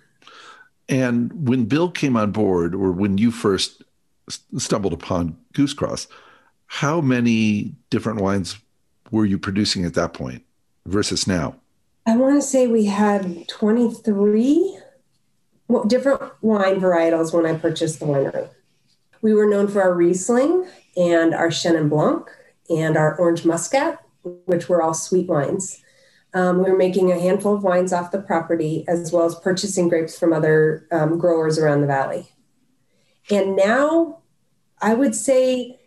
And 0.89 1.49
when 1.49 1.65
Bill 1.65 1.91
came 1.91 2.17
on 2.17 2.33
board, 2.33 2.75
or 2.75 2.93
when 2.93 3.19
you 3.19 3.31
first 3.31 3.83
stumbled 4.57 4.93
upon 4.93 5.37
Goosecross, 5.55 6.07
how 6.67 7.01
many 7.01 7.75
different 7.91 8.21
wines 8.21 8.59
were 9.11 9.25
you 9.25 9.39
producing 9.39 9.85
at 9.85 9.95
that 9.95 10.15
point 10.15 10.43
versus 10.85 11.27
now? 11.27 11.57
I 12.07 12.17
want 12.17 12.37
to 12.37 12.43
say 12.43 12.67
we 12.67 12.87
had 12.87 13.49
23 13.49 14.79
different 15.89 16.23
wine 16.43 16.81
varietals 16.81 17.33
when 17.33 17.47
I 17.47 17.59
purchased 17.59 17.99
the 17.99 18.07
winery. 18.07 18.49
We 19.23 19.35
were 19.35 19.47
known 19.47 19.67
for 19.67 19.83
our 19.83 19.93
Riesling 19.93 20.69
and 20.97 21.35
our 21.35 21.49
Chenin 21.49 21.89
Blanc 21.89 22.29
and 22.71 22.97
our 22.97 23.17
Orange 23.17 23.45
Muscat, 23.45 24.01
which 24.23 24.69
were 24.69 24.83
all 24.83 24.95
sweet 24.95 25.29
wines. 25.29 25.83
Um, 26.35 26.59
we 26.63 26.71
were 26.71 26.77
making 26.77 27.11
a 27.11 27.19
handful 27.19 27.55
of 27.55 27.63
wines 27.63 27.93
off 27.93 28.11
the 28.11 28.21
property 28.21 28.85
as 28.89 29.13
well 29.13 29.25
as 29.25 29.35
purchasing 29.37 29.89
grapes 29.89 30.19
from 30.19 30.33
other 30.33 30.87
um, 30.91 31.19
growers 31.19 31.59
around 31.59 31.81
the 31.81 31.87
valley. 31.87 32.29
And 33.31 33.57
now 33.57 34.19
I 34.81 34.95
would 34.95 35.15
say 35.15 35.79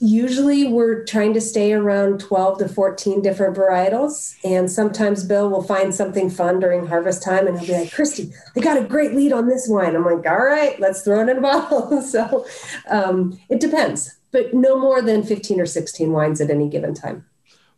usually 0.00 0.66
we're 0.66 1.04
trying 1.04 1.32
to 1.34 1.40
stay 1.40 1.72
around 1.72 2.20
12 2.20 2.58
to 2.58 2.68
14 2.68 3.22
different 3.22 3.56
varietals 3.56 4.36
and 4.44 4.70
sometimes 4.70 5.24
bill 5.24 5.48
will 5.48 5.62
find 5.62 5.94
something 5.94 6.28
fun 6.28 6.60
during 6.60 6.86
harvest 6.86 7.22
time 7.22 7.46
and 7.46 7.58
he'll 7.58 7.66
be 7.66 7.84
like 7.84 7.92
christy 7.92 8.30
i 8.56 8.60
got 8.60 8.76
a 8.76 8.84
great 8.84 9.14
lead 9.14 9.32
on 9.32 9.48
this 9.48 9.66
wine. 9.68 9.96
I'm 9.96 10.04
like 10.04 10.26
all 10.26 10.36
right 10.36 10.78
let's 10.80 11.02
throw 11.02 11.20
it 11.20 11.30
in 11.30 11.38
a 11.38 11.40
bottle. 11.40 12.02
So 12.02 12.46
um, 12.88 13.38
it 13.48 13.60
depends 13.60 14.18
but 14.32 14.52
no 14.52 14.78
more 14.78 15.00
than 15.00 15.22
15 15.22 15.60
or 15.60 15.66
16 15.66 16.12
wines 16.12 16.40
at 16.40 16.50
any 16.50 16.68
given 16.68 16.92
time 16.92 17.24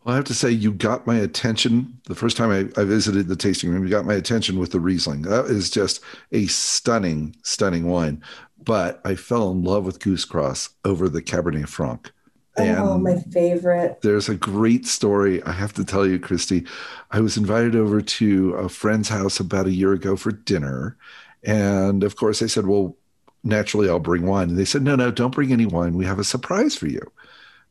well, 0.09 0.15
I 0.15 0.17
have 0.17 0.25
to 0.25 0.35
say, 0.35 0.51
you 0.51 0.73
got 0.73 1.07
my 1.07 1.17
attention 1.17 2.01
the 2.07 2.15
first 2.15 2.37
time 2.37 2.51
I, 2.51 2.81
I, 2.81 2.85
visited 2.85 3.29
the 3.29 3.37
tasting 3.37 3.71
room. 3.71 3.85
You 3.85 3.91
got 3.91 4.07
my 4.07 4.15
attention 4.15 4.59
with 4.59 4.73
the 4.73 4.81
Riesling. 4.81 5.23
That 5.23 5.45
is 5.45 5.71
just 5.71 6.01
a 6.33 6.47
stunning, 6.47 7.37
stunning 7.43 7.87
wine 7.87 8.23
but 8.69 9.01
I 9.05 9.15
fell 9.15 9.51
in 9.51 9.63
love 9.63 9.87
with 9.87 9.99
Goosecross 10.01 10.69
over 10.85 11.09
the 11.09 11.23
Cabernet 11.23 11.69
Franc. 11.69 12.13
Oh, 12.59 12.63
and 12.63 12.79
oh, 12.79 12.99
my 12.99 13.17
favorite. 13.17 14.03
There's 14.03 14.29
a 14.29 14.35
great 14.35 14.85
story 14.85 15.43
I 15.45 15.53
have 15.53 15.73
to 15.75 15.85
tell 15.87 16.07
you, 16.07 16.19
Christi. 16.19 16.67
I 17.11 17.21
was 17.21 17.39
invited 17.39 17.77
over 17.77 18.03
to 18.03 18.55
a 18.55 18.69
friend's 18.69 19.09
house 19.09 19.41
about 19.41 19.67
a 19.67 19.73
year 19.73 19.93
ago 19.93 20.17
for 20.17 20.33
dinner. 20.33 20.99
And 21.45 22.03
of 22.03 22.17
course, 22.17 22.43
I 22.43 22.47
said, 22.47 22.67
Well, 22.67 22.97
naturally, 23.45 23.89
I'll 23.89 24.01
bring 24.01 24.27
wine. 24.27 24.51
And 24.51 24.59
they 24.59 24.67
said, 24.67 24.83
No, 24.83 24.97
no, 24.97 25.11
don't 25.11 25.35
bring 25.35 25.53
any 25.53 25.67
wine. 25.67 25.95
We 25.95 26.05
have 26.05 26.19
a 26.19 26.25
surprise 26.25 26.77
for 26.77 26.89
you. 26.89 27.01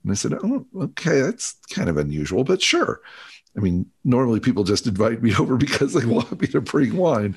And 0.04 0.12
I 0.12 0.16
said, 0.16 0.34
Oh, 0.34 0.66
okay, 0.75 1.22
that's 1.22 1.54
kind 1.70 1.89
of 1.89 1.98
unusual, 1.98 2.44
but 2.44 2.62
sure. 2.62 3.01
I 3.58 3.60
mean, 3.60 3.88
normally 4.04 4.39
people 4.39 4.63
just 4.63 4.86
invite 4.86 5.22
me 5.22 5.34
over 5.39 5.58
because 5.58 5.94
they 5.94 6.06
want 6.06 6.39
me 6.39 6.48
to 6.48 6.62
bring 6.62 6.96
wine, 6.96 7.36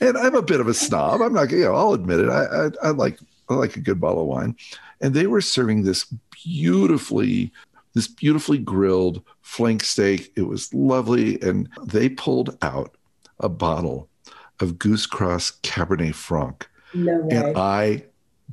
and 0.00 0.16
I'm 0.16 0.34
a 0.34 0.42
bit 0.42 0.60
of 0.60 0.68
a 0.68 0.74
snob. 0.74 1.22
I'm 1.22 1.32
not, 1.32 1.50
you 1.50 1.64
know, 1.64 1.74
I'll 1.74 1.94
admit 1.94 2.20
it. 2.20 2.28
I, 2.28 2.44
I, 2.44 2.70
I 2.88 2.90
like 2.90 3.18
I 3.48 3.54
like 3.54 3.76
a 3.76 3.80
good 3.80 4.00
bottle 4.00 4.22
of 4.22 4.28
wine, 4.28 4.56
and 5.00 5.14
they 5.14 5.26
were 5.26 5.40
serving 5.40 5.82
this 5.82 6.04
beautifully 6.44 7.52
this 7.94 8.08
beautifully 8.08 8.58
grilled 8.58 9.22
flank 9.40 9.82
steak. 9.84 10.32
It 10.36 10.42
was 10.42 10.72
lovely, 10.74 11.40
and 11.40 11.68
they 11.82 12.08
pulled 12.08 12.58
out 12.62 12.96
a 13.40 13.48
bottle 13.48 14.08
of 14.60 14.74
Goosecross 14.74 15.60
Cabernet 15.62 16.14
Franc, 16.14 16.68
no 16.92 17.26
and 17.30 17.56
I 17.56 18.04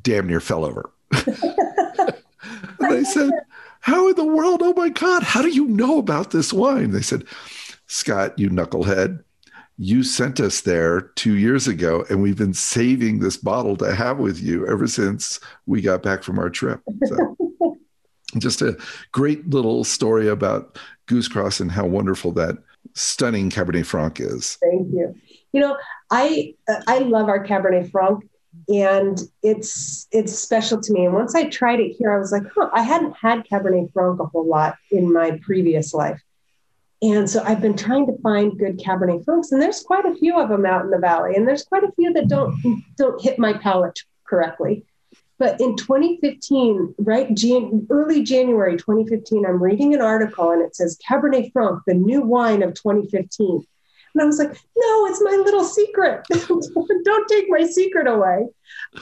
damn 0.01 0.27
near 0.27 0.39
fell 0.39 0.63
over. 0.65 0.91
I 2.91 3.03
said, 3.03 3.31
how 3.81 4.09
in 4.09 4.15
the 4.15 4.25
world? 4.25 4.61
Oh 4.63 4.73
my 4.73 4.89
God, 4.89 5.23
how 5.23 5.41
do 5.41 5.49
you 5.49 5.67
know 5.67 5.97
about 5.97 6.31
this 6.31 6.53
wine? 6.53 6.91
They 6.91 7.01
said, 7.01 7.25
Scott, 7.87 8.37
you 8.37 8.49
knucklehead, 8.49 9.23
you 9.77 10.03
sent 10.03 10.39
us 10.39 10.61
there 10.61 11.01
two 11.15 11.35
years 11.35 11.67
ago, 11.67 12.05
and 12.09 12.21
we've 12.21 12.37
been 12.37 12.53
saving 12.53 13.19
this 13.19 13.37
bottle 13.37 13.75
to 13.77 13.95
have 13.95 14.19
with 14.19 14.39
you 14.39 14.67
ever 14.67 14.87
since 14.87 15.39
we 15.65 15.81
got 15.81 16.03
back 16.03 16.21
from 16.23 16.37
our 16.37 16.49
trip. 16.49 16.81
So, 17.05 17.35
just 18.37 18.61
a 18.61 18.77
great 19.11 19.49
little 19.49 19.83
story 19.83 20.27
about 20.27 20.77
Goosecross 21.07 21.59
and 21.59 21.71
how 21.71 21.87
wonderful 21.87 22.31
that 22.33 22.57
stunning 22.93 23.49
Cabernet 23.49 23.85
Franc 23.85 24.19
is. 24.19 24.57
Thank 24.61 24.87
you. 24.93 25.15
You 25.51 25.61
know, 25.61 25.77
I 26.11 26.53
uh, 26.69 26.81
I 26.87 26.99
love 26.99 27.27
our 27.27 27.45
Cabernet 27.45 27.89
Franc 27.91 28.23
and 28.67 29.19
it's 29.43 30.07
it's 30.11 30.37
special 30.37 30.81
to 30.81 30.93
me. 30.93 31.05
And 31.05 31.13
once 31.13 31.35
I 31.35 31.49
tried 31.49 31.79
it 31.79 31.95
here, 31.97 32.11
I 32.11 32.19
was 32.19 32.31
like, 32.31 32.43
huh, 32.53 32.69
I 32.73 32.83
hadn't 32.83 33.15
had 33.17 33.45
Cabernet 33.45 33.91
Franc 33.93 34.19
a 34.19 34.25
whole 34.25 34.47
lot 34.47 34.77
in 34.91 35.11
my 35.11 35.39
previous 35.41 35.93
life. 35.93 36.21
And 37.01 37.29
so 37.29 37.43
I've 37.43 37.61
been 37.61 37.75
trying 37.75 38.05
to 38.07 38.17
find 38.21 38.57
good 38.59 38.77
Cabernet 38.77 39.25
Francs, 39.25 39.51
and 39.51 39.61
there's 39.61 39.81
quite 39.81 40.05
a 40.05 40.15
few 40.15 40.39
of 40.39 40.49
them 40.49 40.65
out 40.65 40.85
in 40.85 40.91
the 40.91 40.99
valley, 40.99 41.35
and 41.35 41.47
there's 41.47 41.63
quite 41.63 41.83
a 41.83 41.91
few 41.93 42.13
that 42.13 42.27
don't 42.27 42.83
don't 42.97 43.21
hit 43.21 43.39
my 43.39 43.53
palate 43.53 43.99
correctly. 44.25 44.85
But 45.41 45.59
in 45.59 45.75
2015, 45.75 46.93
right, 46.99 47.33
Jan- 47.33 47.87
early 47.89 48.21
January 48.21 48.77
2015, 48.77 49.43
I'm 49.43 49.61
reading 49.61 49.95
an 49.95 49.99
article 49.99 50.51
and 50.51 50.61
it 50.61 50.75
says 50.75 50.99
Cabernet 51.09 51.51
Franc, 51.51 51.81
the 51.87 51.95
new 51.95 52.21
wine 52.21 52.61
of 52.61 52.75
2015. 52.75 53.65
And 54.13 54.21
I 54.21 54.25
was 54.25 54.39
like, 54.39 54.49
no, 54.49 55.05
it's 55.07 55.21
my 55.21 55.41
little 55.43 55.63
secret. 55.63 56.25
Don't 57.03 57.27
take 57.29 57.45
my 57.49 57.65
secret 57.65 58.07
away. 58.07 58.47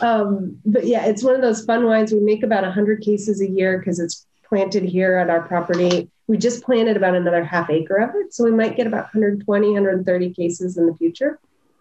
Um, 0.02 0.60
but 0.66 0.86
yeah, 0.86 1.06
it's 1.06 1.24
one 1.24 1.36
of 1.36 1.42
those 1.42 1.66
fun 1.66 1.86
wines. 1.86 2.12
We 2.12 2.20
make 2.20 2.44
about 2.44 2.64
100 2.64 3.02
cases 3.02 3.42
a 3.42 3.50
year 3.50 3.80
because 3.80 4.00
it's 4.00 4.26
planted 4.48 4.84
here 4.84 5.18
at 5.18 5.30
our 5.30 5.42
property. 5.42 6.10
We 6.28 6.38
just 6.38 6.64
planted 6.64 6.98
about 6.98 7.16
another 7.16 7.44
half 7.44 7.70
acre 7.70 7.98
of 7.98 8.12
it. 8.16 8.34
So 8.34 8.44
we 8.44 8.52
might 8.52 8.76
get 8.76 8.88
about 8.88 9.14
120, 9.14 9.68
130 9.68 10.34
cases 10.34 10.78
in 10.78 10.86
the 10.86 10.96
future. 10.96 11.40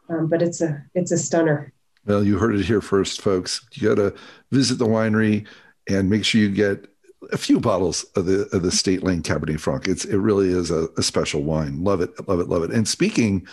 Um, 0.09 0.29
but 0.29 0.41
it's 0.41 0.63
a 0.63 0.83
it's 0.95 1.13
a 1.13 1.19
stunner. 1.19 1.73
Well, 2.07 2.25
you 2.25 2.39
heard 2.39 2.55
it 2.55 2.65
here 2.65 2.81
first, 2.81 3.21
folks. 3.21 3.67
You 3.73 3.89
got 3.89 3.97
to 3.97 4.15
visit 4.51 4.79
the 4.79 4.87
winery 4.87 5.47
and 5.87 6.09
make 6.09 6.25
sure 6.25 6.41
you 6.41 6.51
get 6.51 6.87
a 7.33 7.39
few 7.39 7.61
bottles 7.61 8.05
of 8.17 8.27
the 8.27 8.49
of 8.53 8.63
the 8.63 8.71
State 8.71 9.03
Lane 9.03 9.23
Cabernet 9.23 9.61
Franc. 9.61 9.89
It's 9.89 10.05
it 10.05 10.17
really 10.17 10.49
is 10.49 10.71
a, 10.71 10.89
a, 10.97 11.03
special 11.03 11.43
wine. 11.43 11.83
Love 11.83 12.01
it, 12.01 12.11
love 12.29 12.41
it, 12.41 12.49
love 12.49 12.63
it. 12.63 12.71
And 12.71 12.87
speaking 12.87 13.47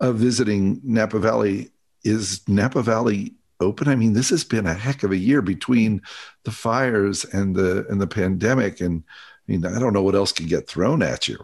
of 0.00 0.16
visiting 0.16 0.80
Napa 0.84 1.18
Valley, 1.18 1.70
is 2.04 2.46
Napa 2.48 2.82
Valley 2.82 3.34
open? 3.60 3.88
I 3.88 3.96
mean, 3.96 4.12
this 4.12 4.30
has 4.30 4.44
been 4.44 4.66
a 4.66 4.74
heck 4.74 5.02
of 5.02 5.10
a 5.10 5.16
year 5.16 5.42
between 5.42 6.00
the 6.44 6.50
fires 6.50 7.24
and 7.24 7.54
the 7.56 7.86
and 7.88 8.00
the 8.00 8.06
pandemic. 8.06 8.80
And 8.80 9.02
I 9.48 9.52
mean, 9.52 9.66
I 9.66 9.78
don't 9.78 9.92
know 9.92 10.02
what 10.02 10.14
else 10.14 10.32
can 10.32 10.46
get 10.46 10.68
thrown 10.68 11.02
at 11.02 11.28
you. 11.28 11.38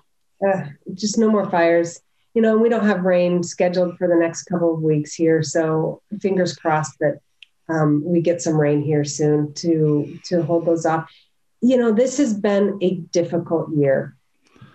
Uh, 0.47 0.67
just 0.95 1.19
no 1.19 1.31
more 1.31 1.49
fires. 1.51 2.01
You 2.35 2.43
know, 2.43 2.59
we 2.59 2.69
don't 2.69 2.87
have 2.87 3.05
rain 3.05 3.43
scheduled 3.43 3.97
for 3.97 4.09
the 4.09 4.17
next 4.17 4.45
couple 4.45 4.75
of 4.75 4.83
weeks 4.83 5.15
here, 5.15 5.43
so 5.43 6.03
fingers 6.21 6.57
crossed 6.57 6.99
that 6.99 7.21
um, 7.69 8.03
we 8.05 8.21
get 8.21 8.43
some 8.43 8.61
rain 8.61 8.83
here 8.83 9.05
soon 9.05 9.53
to 9.55 10.19
to 10.25 10.43
hold 10.43 10.67
those 10.67 10.87
off 10.87 11.09
you 11.65 11.79
know, 11.79 11.93
this 11.93 12.19
has 12.19 12.35
been 12.35 12.79
a 12.83 12.97
difficult 12.97 13.71
year. 13.75 14.15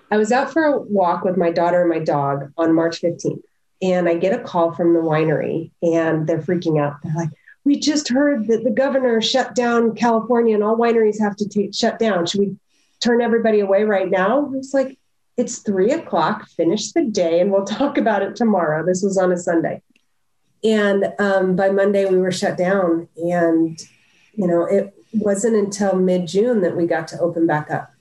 I 0.09 0.17
was 0.17 0.31
out 0.31 0.51
for 0.51 0.63
a 0.63 0.79
walk 0.79 1.23
with 1.23 1.37
my 1.37 1.51
daughter 1.51 1.81
and 1.81 1.89
my 1.89 1.99
dog 1.99 2.51
on 2.57 2.73
March 2.73 2.99
15th, 2.99 3.43
and 3.79 4.09
I 4.09 4.15
get 4.15 4.37
a 4.37 4.43
call 4.43 4.73
from 4.73 4.95
the 4.95 4.99
winery, 4.99 5.69
and 5.83 6.25
they're 6.25 6.41
freaking 6.41 6.81
out. 6.81 6.95
They're 7.03 7.13
like, 7.13 7.29
we 7.63 7.79
just 7.79 8.09
heard 8.09 8.47
that 8.47 8.63
the 8.63 8.71
governor 8.71 9.21
shut 9.21 9.53
down 9.53 9.93
California 9.93 10.55
and 10.55 10.63
all 10.63 10.77
wineries 10.77 11.19
have 11.19 11.35
to 11.35 11.47
t- 11.47 11.71
shut 11.71 11.99
down. 11.99 12.25
Should 12.25 12.39
we 12.39 12.55
turn 12.99 13.21
everybody 13.21 13.59
away 13.59 13.83
right 13.83 14.09
now? 14.09 14.51
It's 14.55 14.73
like, 14.73 14.97
it's 15.37 15.59
three 15.59 15.91
o'clock, 15.91 16.49
finish 16.49 16.91
the 16.91 17.03
day, 17.03 17.39
and 17.39 17.51
we'll 17.51 17.65
talk 17.65 17.99
about 17.99 18.23
it 18.23 18.35
tomorrow. 18.35 18.83
This 18.83 19.03
was 19.03 19.19
on 19.19 19.31
a 19.31 19.37
Sunday. 19.37 19.83
And 20.63 21.13
um, 21.19 21.55
by 21.55 21.69
Monday, 21.69 22.05
we 22.07 22.17
were 22.17 22.31
shut 22.31 22.57
down. 22.57 23.07
And, 23.15 23.79
you 24.33 24.47
know, 24.47 24.65
it, 24.65 24.95
wasn't 25.13 25.55
until 25.55 25.95
mid 25.95 26.27
June 26.27 26.61
that 26.61 26.75
we 26.75 26.85
got 26.85 27.07
to 27.09 27.19
open 27.19 27.47
back 27.47 27.71
up. 27.71 27.91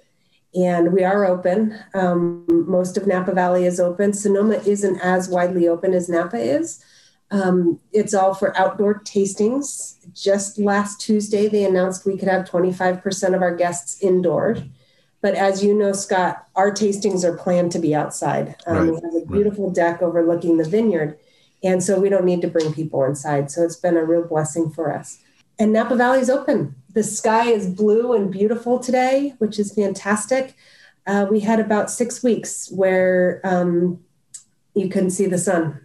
And 0.55 0.93
we 0.93 1.05
are 1.05 1.25
open. 1.27 1.79
Um, 1.95 2.45
most 2.49 2.97
of 2.97 3.07
Napa 3.07 3.33
Valley 3.33 3.67
is 3.67 3.79
open. 3.79 4.13
Sonoma 4.13 4.55
isn't 4.67 4.99
as 5.01 5.29
widely 5.29 5.69
open 5.69 5.93
as 5.93 6.09
Napa 6.09 6.39
is. 6.39 6.83
Um, 7.31 7.79
it's 7.93 8.15
all 8.15 8.35
for 8.35 8.57
outdoor 8.57 9.01
tastings. 9.01 9.97
Just 10.15 10.59
last 10.59 11.01
Tuesday, 11.01 11.49
they 11.49 11.65
announced 11.65 12.07
we 12.07 12.17
could 12.17 12.29
have 12.29 12.49
25% 12.49 13.35
of 13.35 13.43
our 13.43 13.55
guests 13.55 14.03
indoors. 14.03 14.61
But 15.21 15.35
as 15.35 15.63
you 15.63 15.75
know, 15.75 15.93
Scott, 15.93 16.47
our 16.55 16.71
tastings 16.71 17.25
are 17.25 17.37
planned 17.37 17.73
to 17.73 17.79
be 17.79 17.95
outside. 17.95 18.57
Um, 18.67 18.77
right. 18.77 18.95
We 18.95 18.95
have 18.95 19.23
a 19.23 19.27
beautiful 19.27 19.67
right. 19.67 19.75
deck 19.75 20.03
overlooking 20.03 20.57
the 20.57 20.69
vineyard. 20.69 21.19
And 21.63 21.83
so 21.83 22.01
we 22.01 22.09
don't 22.09 22.25
need 22.25 22.41
to 22.43 22.49
bring 22.49 22.73
people 22.73 23.05
inside. 23.05 23.51
So 23.51 23.65
it's 23.65 23.77
been 23.77 23.97
a 23.97 24.05
real 24.05 24.23
blessing 24.23 24.71
for 24.71 24.95
us. 24.95 25.19
And 25.59 25.73
Napa 25.73 25.97
Valley 25.97 26.21
is 26.21 26.31
open 26.31 26.77
the 26.99 27.05
sky 27.05 27.49
is 27.49 27.69
blue 27.69 28.13
and 28.13 28.29
beautiful 28.29 28.81
today, 28.81 29.33
which 29.39 29.61
is 29.61 29.73
fantastic. 29.73 30.57
Uh, 31.07 31.27
we 31.31 31.39
had 31.39 31.61
about 31.61 31.93
six 31.93 32.25
weeks 32.25 32.69
where 32.73 33.41
um, 33.45 34.01
you 34.75 34.89
couldn't 34.89 35.13
see 35.13 35.27
the 35.27 35.39
sun. 35.39 35.81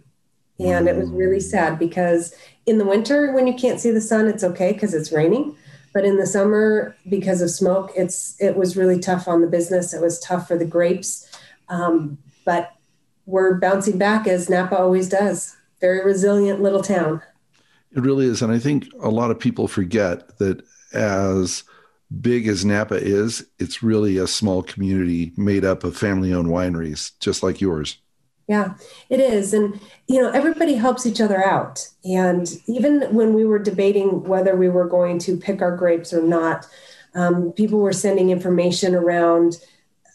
And 0.58 0.88
it 0.88 0.96
was 0.96 1.08
really 1.10 1.38
sad 1.38 1.78
because 1.78 2.34
in 2.66 2.78
the 2.78 2.84
winter, 2.84 3.32
when 3.32 3.46
you 3.46 3.54
can't 3.54 3.78
see 3.78 3.92
the 3.92 4.00
sun, 4.00 4.26
it's 4.26 4.42
okay 4.42 4.72
because 4.72 4.92
it's 4.92 5.12
raining. 5.12 5.56
But 5.92 6.04
in 6.04 6.16
the 6.16 6.26
summer, 6.26 6.96
because 7.08 7.40
of 7.40 7.50
smoke, 7.50 7.92
it's 7.94 8.34
it 8.40 8.56
was 8.56 8.76
really 8.76 8.98
tough 8.98 9.28
on 9.28 9.40
the 9.40 9.46
business. 9.46 9.94
It 9.94 10.00
was 10.00 10.18
tough 10.18 10.48
for 10.48 10.58
the 10.58 10.64
grapes. 10.64 11.30
Um, 11.68 12.18
but 12.44 12.72
we're 13.24 13.54
bouncing 13.54 13.98
back 13.98 14.26
as 14.26 14.50
Napa 14.50 14.76
always 14.76 15.08
does. 15.08 15.56
Very 15.80 16.04
resilient 16.04 16.60
little 16.60 16.82
town. 16.82 17.22
It 17.92 18.00
really 18.00 18.26
is. 18.26 18.42
And 18.42 18.52
I 18.52 18.58
think 18.58 18.88
a 19.00 19.10
lot 19.10 19.30
of 19.30 19.38
people 19.38 19.68
forget 19.68 20.38
that 20.38 20.64
as 20.94 21.64
big 22.20 22.46
as 22.48 22.64
Napa 22.64 22.94
is, 22.94 23.46
it's 23.58 23.82
really 23.82 24.18
a 24.18 24.26
small 24.26 24.62
community 24.62 25.32
made 25.36 25.64
up 25.64 25.84
of 25.84 25.96
family 25.96 26.32
owned 26.32 26.48
wineries, 26.48 27.12
just 27.20 27.42
like 27.42 27.60
yours. 27.60 27.98
Yeah, 28.46 28.74
it 29.08 29.20
is. 29.20 29.54
And, 29.54 29.80
you 30.06 30.20
know, 30.20 30.30
everybody 30.30 30.74
helps 30.74 31.06
each 31.06 31.20
other 31.20 31.42
out. 31.42 31.88
And 32.04 32.46
even 32.66 33.02
when 33.14 33.32
we 33.32 33.46
were 33.46 33.58
debating 33.58 34.24
whether 34.24 34.54
we 34.54 34.68
were 34.68 34.86
going 34.86 35.18
to 35.20 35.36
pick 35.36 35.62
our 35.62 35.74
grapes 35.74 36.12
or 36.12 36.22
not, 36.22 36.66
um, 37.14 37.52
people 37.52 37.78
were 37.78 37.92
sending 37.92 38.30
information 38.30 38.94
around. 38.94 39.56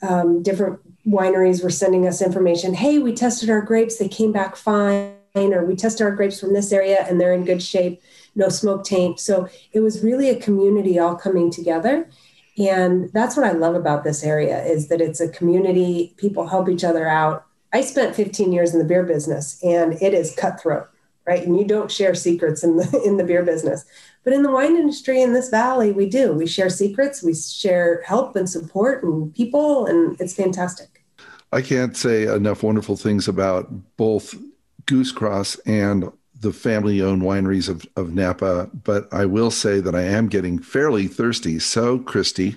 Um, 0.01 0.43
different 0.43 0.79
wineries 1.07 1.63
were 1.63 1.71
sending 1.71 2.07
us 2.07 2.21
information. 2.21 2.75
Hey, 2.75 2.99
we 2.99 3.13
tested 3.13 3.49
our 3.49 3.61
grapes, 3.61 3.97
they 3.97 4.07
came 4.07 4.31
back 4.31 4.55
fine. 4.55 5.18
Or 5.39 5.65
we 5.65 5.75
test 5.75 6.01
our 6.01 6.11
grapes 6.11 6.39
from 6.39 6.53
this 6.53 6.71
area 6.71 7.05
and 7.07 7.19
they're 7.19 7.33
in 7.33 7.45
good 7.45 7.63
shape 7.63 8.01
no 8.35 8.49
smoke 8.49 8.83
taint. 8.83 9.19
So 9.19 9.47
it 9.71 9.81
was 9.81 10.03
really 10.03 10.29
a 10.29 10.39
community 10.39 10.97
all 10.97 11.15
coming 11.15 11.51
together. 11.51 12.09
And 12.57 13.11
that's 13.13 13.37
what 13.37 13.45
I 13.45 13.51
love 13.51 13.75
about 13.75 14.03
this 14.03 14.23
area 14.23 14.63
is 14.63 14.87
that 14.89 15.01
it's 15.01 15.21
a 15.21 15.29
community, 15.29 16.13
people 16.17 16.47
help 16.47 16.67
each 16.67 16.83
other 16.83 17.07
out. 17.07 17.45
I 17.71 17.81
spent 17.81 18.15
15 18.15 18.51
years 18.51 18.73
in 18.73 18.79
the 18.79 18.85
beer 18.85 19.03
business 19.03 19.61
and 19.63 19.93
it 20.01 20.13
is 20.13 20.35
cutthroat, 20.35 20.89
right? 21.25 21.45
And 21.45 21.57
you 21.57 21.65
don't 21.65 21.91
share 21.91 22.15
secrets 22.15 22.63
in 22.63 22.77
the 22.77 23.01
in 23.05 23.17
the 23.17 23.23
beer 23.23 23.43
business. 23.43 23.85
But 24.23 24.33
in 24.33 24.43
the 24.43 24.51
wine 24.51 24.75
industry 24.75 25.21
in 25.21 25.33
this 25.33 25.49
valley, 25.49 25.91
we 25.91 26.09
do. 26.09 26.33
We 26.33 26.47
share 26.47 26.69
secrets, 26.69 27.23
we 27.23 27.33
share 27.33 28.01
help 28.05 28.35
and 28.35 28.49
support 28.49 29.03
and 29.03 29.33
people, 29.33 29.85
and 29.85 30.19
it's 30.19 30.33
fantastic. 30.33 31.05
I 31.51 31.61
can't 31.61 31.95
say 31.95 32.23
enough 32.23 32.61
wonderful 32.61 32.95
things 32.95 33.27
about 33.27 33.71
both 33.97 34.35
Goosecross 34.89 35.59
and 35.67 36.11
the 36.41 36.51
family 36.51 37.01
owned 37.01 37.21
wineries 37.21 37.69
of, 37.69 37.85
of 37.95 38.13
Napa, 38.13 38.69
but 38.83 39.07
I 39.13 39.25
will 39.25 39.51
say 39.51 39.79
that 39.81 39.93
I 39.93 40.01
am 40.01 40.29
getting 40.29 40.57
fairly 40.57 41.07
thirsty. 41.07 41.59
So, 41.59 41.99
Christi, 41.99 42.55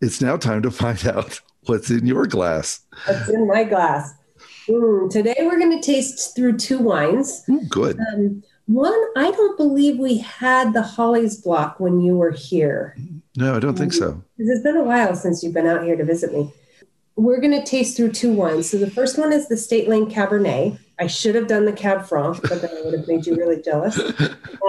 it's 0.00 0.20
now 0.20 0.36
time 0.36 0.60
to 0.62 0.70
find 0.70 1.06
out 1.06 1.40
what's 1.66 1.90
in 1.90 2.06
your 2.06 2.26
glass. 2.26 2.80
What's 3.06 3.28
in 3.30 3.46
my 3.46 3.64
glass? 3.64 4.12
Mm, 4.68 5.10
today 5.10 5.36
we're 5.40 5.58
going 5.58 5.80
to 5.80 5.84
taste 5.84 6.36
through 6.36 6.58
two 6.58 6.78
wines. 6.78 7.42
Ooh, 7.48 7.64
good. 7.68 7.98
Um, 8.12 8.42
one, 8.66 9.00
I 9.16 9.30
don't 9.30 9.56
believe 9.56 9.98
we 9.98 10.18
had 10.18 10.72
the 10.72 10.82
Holly's 10.82 11.40
block 11.40 11.80
when 11.80 12.00
you 12.00 12.16
were 12.16 12.32
here. 12.32 12.96
No, 13.36 13.56
I 13.56 13.60
don't 13.60 13.76
think 13.76 13.92
so. 13.92 14.22
It's 14.38 14.62
been 14.62 14.76
a 14.76 14.84
while 14.84 15.14
since 15.16 15.42
you've 15.42 15.54
been 15.54 15.66
out 15.66 15.84
here 15.84 15.96
to 15.96 16.04
visit 16.04 16.32
me. 16.32 16.52
We're 17.16 17.40
going 17.40 17.52
to 17.52 17.64
taste 17.64 17.96
through 17.96 18.12
two 18.12 18.32
wines. 18.32 18.68
So 18.68 18.78
the 18.78 18.90
first 18.90 19.18
one 19.18 19.32
is 19.32 19.48
the 19.48 19.56
State 19.56 19.88
Lane 19.88 20.10
Cabernet. 20.10 20.78
I 20.98 21.06
should 21.06 21.34
have 21.34 21.46
done 21.46 21.64
the 21.64 21.72
Cab 21.72 22.06
Franc, 22.06 22.40
but 22.42 22.60
then 22.60 22.70
I 22.76 22.82
would 22.82 22.98
have 22.98 23.08
made 23.08 23.26
you 23.26 23.36
really 23.36 23.60
jealous. 23.62 23.98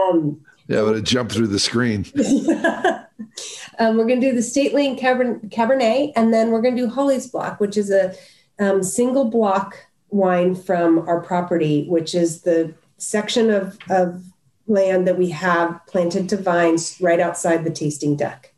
Um, 0.10 0.42
yeah, 0.68 0.82
but 0.82 0.96
it 0.96 1.04
jumped 1.04 1.34
through 1.34 1.48
the 1.48 1.60
screen. 1.60 2.06
um, 3.80 3.98
we're 3.98 4.08
going 4.08 4.22
to 4.22 4.30
do 4.30 4.36
the 4.36 4.42
State 4.42 4.74
Lane 4.74 4.98
Cabernet, 4.98 6.12
and 6.16 6.34
then 6.34 6.52
we're 6.52 6.62
going 6.62 6.76
to 6.76 6.82
do 6.84 6.90
Holly's 6.90 7.28
Block, 7.28 7.60
which 7.60 7.78
is 7.78 7.92
a 7.92 8.16
um, 8.60 8.84
single 8.84 9.26
block 9.26 9.78
wine 10.10 10.56
from 10.56 11.00
our 11.08 11.22
property, 11.22 11.88
which 11.88 12.16
is 12.16 12.42
the 12.42 12.74
section 12.98 13.50
of, 13.50 13.78
of 13.90 14.24
land 14.68 15.08
that 15.08 15.18
we 15.18 15.30
have 15.30 15.80
planted 15.88 16.30
to 16.30 16.38
vines 16.38 16.98
right 17.00 17.20
outside 17.20 17.64
the 17.64 17.70
tasting 17.70 18.16
deck. 18.16 18.54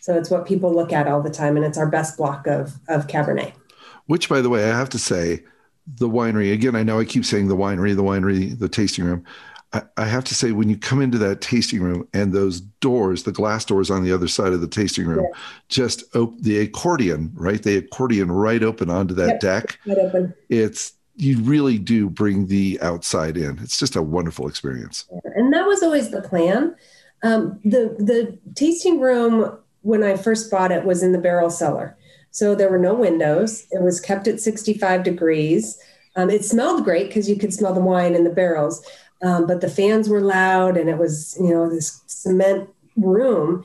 So 0.00 0.16
it's 0.16 0.30
what 0.30 0.46
people 0.46 0.74
look 0.74 0.92
at 0.92 1.06
all 1.06 1.22
the 1.22 1.30
time, 1.30 1.56
and 1.56 1.64
it's 1.64 1.78
our 1.78 1.88
best 1.88 2.16
block 2.16 2.46
of, 2.46 2.78
of 2.88 3.06
Cabernet. 3.06 3.52
Which, 4.06 4.28
by 4.28 4.40
the 4.40 4.48
way, 4.48 4.64
I 4.64 4.76
have 4.76 4.88
to 4.90 4.98
say, 4.98 5.44
the 5.86 6.08
winery, 6.08 6.52
again, 6.52 6.76
I 6.76 6.82
know 6.82 7.00
I 7.00 7.04
keep 7.04 7.24
saying 7.24 7.48
the 7.48 7.56
winery, 7.56 7.94
the 7.94 8.02
winery, 8.02 8.58
the 8.58 8.68
tasting 8.68 9.04
room. 9.04 9.24
I, 9.72 9.82
I 9.96 10.04
have 10.06 10.24
to 10.24 10.34
say, 10.34 10.52
when 10.52 10.68
you 10.68 10.76
come 10.76 11.00
into 11.00 11.18
that 11.18 11.40
tasting 11.40 11.80
room 11.80 12.08
and 12.12 12.32
those 12.32 12.60
doors, 12.60 13.22
the 13.22 13.32
glass 13.32 13.64
doors 13.64 13.90
on 13.90 14.02
the 14.04 14.12
other 14.12 14.28
side 14.28 14.52
of 14.52 14.60
the 14.60 14.68
tasting 14.68 15.06
room, 15.06 15.24
yeah. 15.24 15.38
just 15.68 16.04
op- 16.16 16.38
the 16.40 16.58
accordion, 16.58 17.30
right? 17.34 17.62
The 17.62 17.76
accordion 17.76 18.32
right 18.32 18.62
open 18.62 18.90
onto 18.90 19.14
that 19.14 19.28
yep. 19.28 19.40
deck. 19.40 19.78
Right 19.86 19.98
open. 19.98 20.34
It's 20.48 20.92
you 21.16 21.38
really 21.42 21.78
do 21.78 22.08
bring 22.08 22.46
the 22.46 22.78
outside 22.80 23.36
in. 23.36 23.58
It's 23.62 23.78
just 23.78 23.94
a 23.94 24.02
wonderful 24.02 24.48
experience. 24.48 25.06
And 25.34 25.52
that 25.52 25.66
was 25.66 25.82
always 25.82 26.10
the 26.10 26.22
plan. 26.22 26.74
Um, 27.22 27.60
the 27.64 27.94
the 27.98 28.38
tasting 28.54 29.00
room 29.00 29.58
when 29.82 30.02
I 30.02 30.16
first 30.16 30.50
bought 30.50 30.72
it 30.72 30.84
was 30.84 31.02
in 31.02 31.12
the 31.12 31.18
barrel 31.18 31.50
cellar, 31.50 31.96
so 32.30 32.54
there 32.54 32.70
were 32.70 32.78
no 32.78 32.94
windows. 32.94 33.66
It 33.70 33.82
was 33.82 34.00
kept 34.00 34.28
at 34.28 34.40
65 34.40 35.02
degrees. 35.02 35.78
Um, 36.16 36.30
it 36.30 36.44
smelled 36.44 36.84
great 36.84 37.08
because 37.08 37.28
you 37.28 37.36
could 37.36 37.52
smell 37.52 37.74
the 37.74 37.80
wine 37.80 38.14
in 38.14 38.24
the 38.24 38.30
barrels, 38.30 38.84
um, 39.22 39.46
but 39.46 39.60
the 39.60 39.70
fans 39.70 40.08
were 40.08 40.20
loud 40.20 40.76
and 40.76 40.88
it 40.88 40.98
was 40.98 41.36
you 41.40 41.50
know 41.50 41.68
this 41.68 42.02
cement 42.06 42.68
room. 42.96 43.64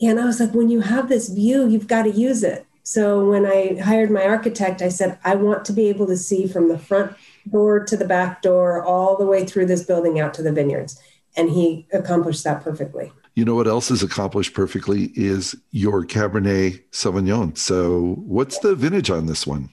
And 0.00 0.20
I 0.20 0.26
was 0.26 0.38
like, 0.38 0.54
when 0.54 0.68
you 0.68 0.80
have 0.80 1.08
this 1.08 1.28
view, 1.28 1.68
you've 1.68 1.88
got 1.88 2.04
to 2.04 2.10
use 2.10 2.42
it. 2.42 2.66
So 2.84 3.28
when 3.28 3.44
I 3.44 3.78
hired 3.82 4.10
my 4.10 4.24
architect, 4.24 4.80
I 4.80 4.88
said, 4.88 5.18
I 5.24 5.34
want 5.34 5.64
to 5.66 5.72
be 5.72 5.88
able 5.88 6.06
to 6.06 6.16
see 6.16 6.46
from 6.46 6.68
the 6.68 6.78
front 6.78 7.14
door 7.50 7.84
to 7.84 7.96
the 7.96 8.06
back 8.06 8.40
door, 8.42 8.82
all 8.82 9.16
the 9.16 9.26
way 9.26 9.44
through 9.44 9.66
this 9.66 9.82
building 9.82 10.18
out 10.20 10.32
to 10.34 10.42
the 10.42 10.52
vineyards. 10.52 10.98
And 11.36 11.50
he 11.50 11.86
accomplished 11.92 12.44
that 12.44 12.62
perfectly. 12.62 13.12
You 13.38 13.44
know 13.44 13.54
what 13.54 13.68
else 13.68 13.92
is 13.92 14.02
accomplished 14.02 14.52
perfectly 14.52 15.12
is 15.14 15.54
your 15.70 16.04
Cabernet 16.04 16.82
Sauvignon. 16.90 17.56
So, 17.56 18.16
what's 18.26 18.58
the 18.58 18.74
vintage 18.74 19.10
on 19.10 19.26
this 19.26 19.46
one? 19.46 19.68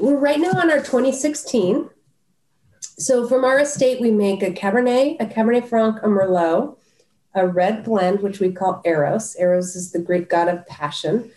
We're 0.00 0.18
right 0.18 0.40
now 0.40 0.50
on 0.58 0.72
our 0.72 0.78
2016. 0.78 1.88
So, 2.80 3.28
from 3.28 3.44
our 3.44 3.60
estate, 3.60 4.00
we 4.00 4.10
make 4.10 4.42
a 4.42 4.50
Cabernet, 4.50 5.20
a 5.20 5.26
Cabernet 5.26 5.68
Franc, 5.68 5.98
a 6.02 6.08
Merlot, 6.08 6.78
a 7.32 7.46
red 7.46 7.84
blend, 7.84 8.22
which 8.22 8.40
we 8.40 8.50
call 8.50 8.82
Eros. 8.84 9.36
Eros 9.38 9.76
is 9.76 9.92
the 9.92 10.00
Greek 10.00 10.28
god 10.28 10.48
of 10.48 10.66
passion 10.66 11.30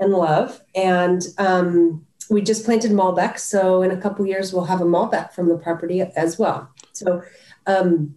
and 0.00 0.10
love. 0.10 0.60
And 0.74 1.22
um, 1.38 2.04
we 2.30 2.42
just 2.42 2.64
planted 2.64 2.90
Malbec. 2.90 3.38
So 3.38 3.82
in 3.82 3.92
a 3.92 3.96
couple 3.96 4.26
years, 4.26 4.52
we'll 4.52 4.64
have 4.64 4.80
a 4.80 4.86
Malbec 4.86 5.32
from 5.34 5.48
the 5.48 5.56
property 5.56 6.00
as 6.02 6.36
well. 6.36 6.68
So 6.92 7.22
um, 7.68 8.16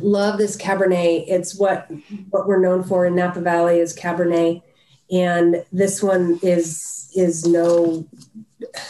love 0.00 0.38
this 0.38 0.56
Cabernet. 0.56 1.24
It's 1.26 1.58
what, 1.58 1.90
what 2.30 2.46
we're 2.46 2.60
known 2.60 2.82
for 2.82 3.06
in 3.06 3.14
Napa 3.14 3.40
Valley 3.40 3.78
is 3.78 3.96
Cabernet. 3.96 4.62
And 5.10 5.64
this 5.72 6.02
one 6.02 6.38
is, 6.42 7.10
is 7.14 7.46
no, 7.46 8.06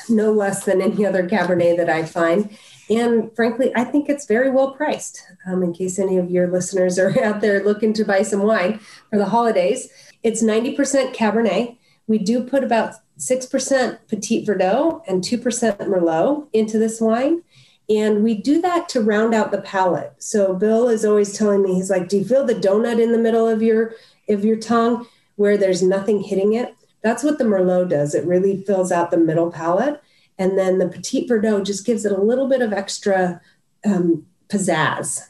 no 0.09 0.33
less 0.33 0.65
than 0.65 0.81
any 0.81 1.05
other 1.05 1.29
Cabernet 1.29 1.77
that 1.77 1.91
I 1.91 2.05
find. 2.05 2.57
And 2.89 3.35
frankly, 3.35 3.73
I 3.75 3.85
think 3.85 4.09
it's 4.09 4.27
very 4.27 4.51
well 4.51 4.73
priced. 4.73 5.23
Um, 5.47 5.63
in 5.63 5.73
case 5.73 5.99
any 5.99 6.19
of 6.19 6.31
your 6.31 6.49
listeners 6.49 6.99
are 6.99 7.19
out 7.25 7.41
there 7.41 7.65
looking 7.65 7.93
to 7.95 8.05
buy 8.05 8.23
some 8.23 8.43
wine 8.43 8.79
for 9.11 9.19
the 9.19 9.27
holidays, 9.27 9.89
it's 10.23 10.43
90% 10.43 11.15
Cabernet. 11.15 11.77
We 12.07 12.19
do 12.19 12.43
put 12.43 12.63
about 12.63 12.95
6% 13.19 13.99
Petit 14.09 14.47
Verdot 14.47 15.03
and 15.09 15.23
2% 15.23 15.79
Merlot 15.79 16.47
into 16.53 16.79
this 16.79 17.01
wine. 17.01 17.43
And 17.89 18.25
we 18.25 18.35
do 18.35 18.61
that 18.63 18.89
to 18.91 19.01
round 19.01 19.33
out 19.33 19.53
the 19.53 19.63
palate. 19.63 20.15
So 20.19 20.55
Bill 20.55 20.89
is 20.89 21.05
always 21.05 21.37
telling 21.37 21.63
me, 21.63 21.75
he's 21.75 21.91
like, 21.91 22.09
Do 22.09 22.19
you 22.19 22.25
feel 22.25 22.45
the 22.45 22.55
donut 22.55 23.01
in 23.01 23.13
the 23.13 23.19
middle 23.19 23.49
of 23.49 23.63
your 23.63 23.95
of 24.29 24.45
your 24.45 24.57
tongue 24.57 25.07
where 25.37 25.57
there's 25.57 25.83
nothing 25.83 26.21
hitting 26.21 26.55
it? 26.55 26.75
That's 27.03 27.23
what 27.23 27.39
the 27.39 27.45
Merlot 27.45 27.89
does. 27.89 28.15
It 28.15 28.27
really 28.27 28.63
fills 28.63 28.91
out 28.91 29.11
the 29.11 29.17
middle 29.17 29.53
palate. 29.53 30.03
And 30.39 30.59
then 30.59 30.79
the 30.79 30.89
Petit 30.89 31.29
Verdot 31.29 31.65
just 31.65 31.87
gives 31.87 32.05
it 32.05 32.13
a 32.13 32.21
little 32.21 32.49
bit 32.49 32.61
of 32.61 32.73
extra 32.73 33.41
um, 33.85 34.27
pizzazz. 34.49 35.23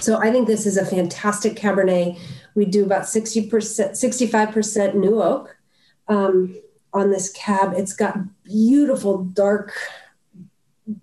So 0.00 0.18
I 0.18 0.30
think 0.30 0.46
this 0.46 0.64
is 0.64 0.76
a 0.76 0.86
fantastic 0.86 1.54
Cabernet. 1.54 2.18
We 2.54 2.64
do 2.64 2.84
about 2.84 3.02
60%, 3.02 3.50
65% 3.50 4.94
new 4.94 5.22
oak 5.22 5.56
um, 6.08 6.56
on 6.94 7.10
this 7.10 7.30
cab. 7.32 7.74
It's 7.76 7.92
got 7.92 8.18
beautiful 8.44 9.24
dark, 9.24 9.74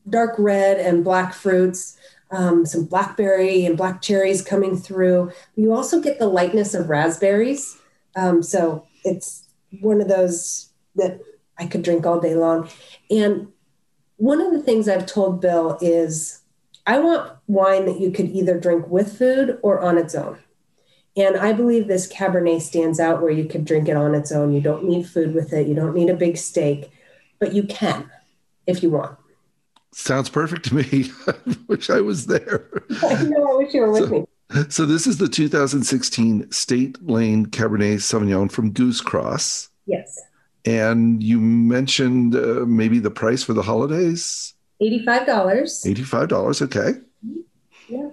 dark 0.10 0.36
red 0.38 0.78
and 0.78 1.04
black 1.04 1.34
fruits, 1.34 1.98
um, 2.32 2.66
some 2.66 2.86
blackberry 2.86 3.66
and 3.66 3.78
black 3.78 4.02
cherries 4.02 4.42
coming 4.42 4.78
through. 4.78 5.32
You 5.56 5.74
also 5.74 6.02
get 6.02 6.20
the 6.20 6.28
lightness 6.28 6.74
of 6.74 6.90
raspberries. 6.90 7.78
Um, 8.16 8.44
so 8.44 8.88
it's 9.04 9.48
one 9.82 10.02
of 10.02 10.08
those 10.08 10.70
that 10.96 11.20
I 11.58 11.66
could 11.66 11.82
drink 11.82 12.06
all 12.06 12.20
day 12.20 12.36
long. 12.36 12.70
And 13.10 13.50
one 14.18 14.42
of 14.42 14.52
the 14.52 14.62
things 14.62 14.88
I've 14.88 15.06
told 15.06 15.42
Bill 15.42 15.78
is 15.82 16.42
I 16.86 17.00
want 17.00 17.32
wine 17.48 17.86
that 17.86 18.00
you 18.00 18.12
could 18.12 18.30
either 18.30 18.60
drink 18.60 18.88
with 18.88 19.18
food 19.18 19.60
or 19.62 19.80
on 19.80 19.98
its 19.98 20.16
own. 20.16 20.40
And 21.16 21.38
I 21.38 21.54
believe 21.54 21.88
this 21.88 22.12
Cabernet 22.12 22.62
stands 22.62 23.00
out 23.00 23.22
where 23.22 23.32
you 23.32 23.46
could 23.46 23.66
drink 23.66 23.90
it 23.90 23.98
on 23.98 24.16
its 24.16 24.32
own. 24.32 24.54
You 24.54 24.62
don't 24.62 24.86
need 24.86 25.08
food 25.08 25.36
with 25.36 25.54
it. 25.54 25.68
You 25.68 25.76
don't 25.76 25.94
need 25.94 26.10
a 26.10 26.16
big 26.16 26.38
steak, 26.38 26.92
but 27.40 27.54
you 27.54 27.64
can 27.64 28.10
if 28.66 28.82
you 28.82 28.90
want. 28.90 29.19
Sounds 29.92 30.30
perfect 30.30 30.66
to 30.66 30.76
me. 30.76 31.12
I 31.28 31.34
wish 31.68 31.90
I 31.90 32.02
was 32.02 32.28
there. 32.28 32.70
I 33.02 33.24
know. 33.24 33.54
I 33.54 33.58
wish 33.58 33.74
you 33.74 33.82
were 33.82 33.92
with 33.92 34.10
so, 34.10 34.10
me. 34.10 34.26
So 34.70 34.86
this 34.86 35.08
is 35.08 35.18
the 35.18 35.28
2016 35.28 36.52
State 36.52 37.04
Lane 37.08 37.48
Cabernet 37.48 37.98
Sauvignon 37.98 38.52
from 38.52 38.74
Goosecross. 38.74 39.70
Yes. 39.86 40.20
And 40.66 41.24
you 41.24 41.40
mentioned 41.40 42.36
uh, 42.36 42.66
maybe 42.66 43.00
the 43.00 43.12
price 43.12 43.44
for 43.44 43.54
the 43.54 43.62
holidays. 43.62 44.54
Eighty-five 44.82 45.26
dollars. 45.26 45.86
Eighty-five 45.86 46.30
dollars. 46.30 46.62
Okay. 46.62 46.92
Yeah. 47.88 48.10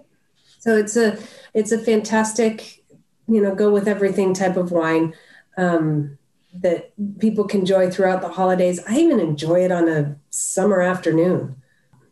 So 0.59 0.77
it's 0.77 0.97
a 0.97 1.19
it's 1.55 1.73
a 1.73 1.79
fantastic 1.79 2.83
you 3.29 3.41
know 3.41 3.55
go 3.55 3.71
with 3.71 3.87
everything 3.87 4.35
type 4.35 4.57
of 4.57 4.73
wine 4.73 5.15
um, 5.57 6.19
that 6.55 6.93
people 7.19 7.45
can 7.45 7.61
enjoy 7.61 7.91
throughout 7.91 8.21
the 8.21 8.29
holidays. 8.29 8.81
I 8.89 8.99
even 8.99 9.21
enjoy 9.21 9.65
it 9.65 9.73
on 9.73 9.89
a 9.89 10.17
summer 10.31 10.81
afternoon. 10.81 11.63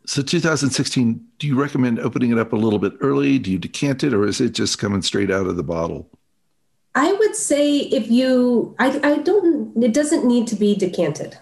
So 0.05 0.21
2016, 0.21 1.25
do 1.39 1.47
you 1.47 1.59
recommend 1.59 1.99
opening 1.99 2.31
it 2.31 2.37
up 2.37 2.53
a 2.53 2.57
little 2.57 2.79
bit 2.79 2.93
early? 3.01 3.39
Do 3.39 3.51
you 3.51 3.57
decant 3.57 4.03
it 4.03 4.13
or 4.13 4.25
is 4.25 4.39
it 4.39 4.51
just 4.51 4.77
coming 4.77 5.01
straight 5.01 5.31
out 5.31 5.47
of 5.47 5.55
the 5.55 5.63
bottle? 5.63 6.09
I 6.93 7.11
would 7.11 7.35
say 7.35 7.79
if 7.79 8.09
you, 8.09 8.75
I, 8.79 8.99
I 9.03 9.17
don't, 9.17 9.83
it 9.83 9.93
doesn't 9.93 10.25
need 10.25 10.47
to 10.47 10.55
be 10.55 10.75
decanted. 10.75 11.37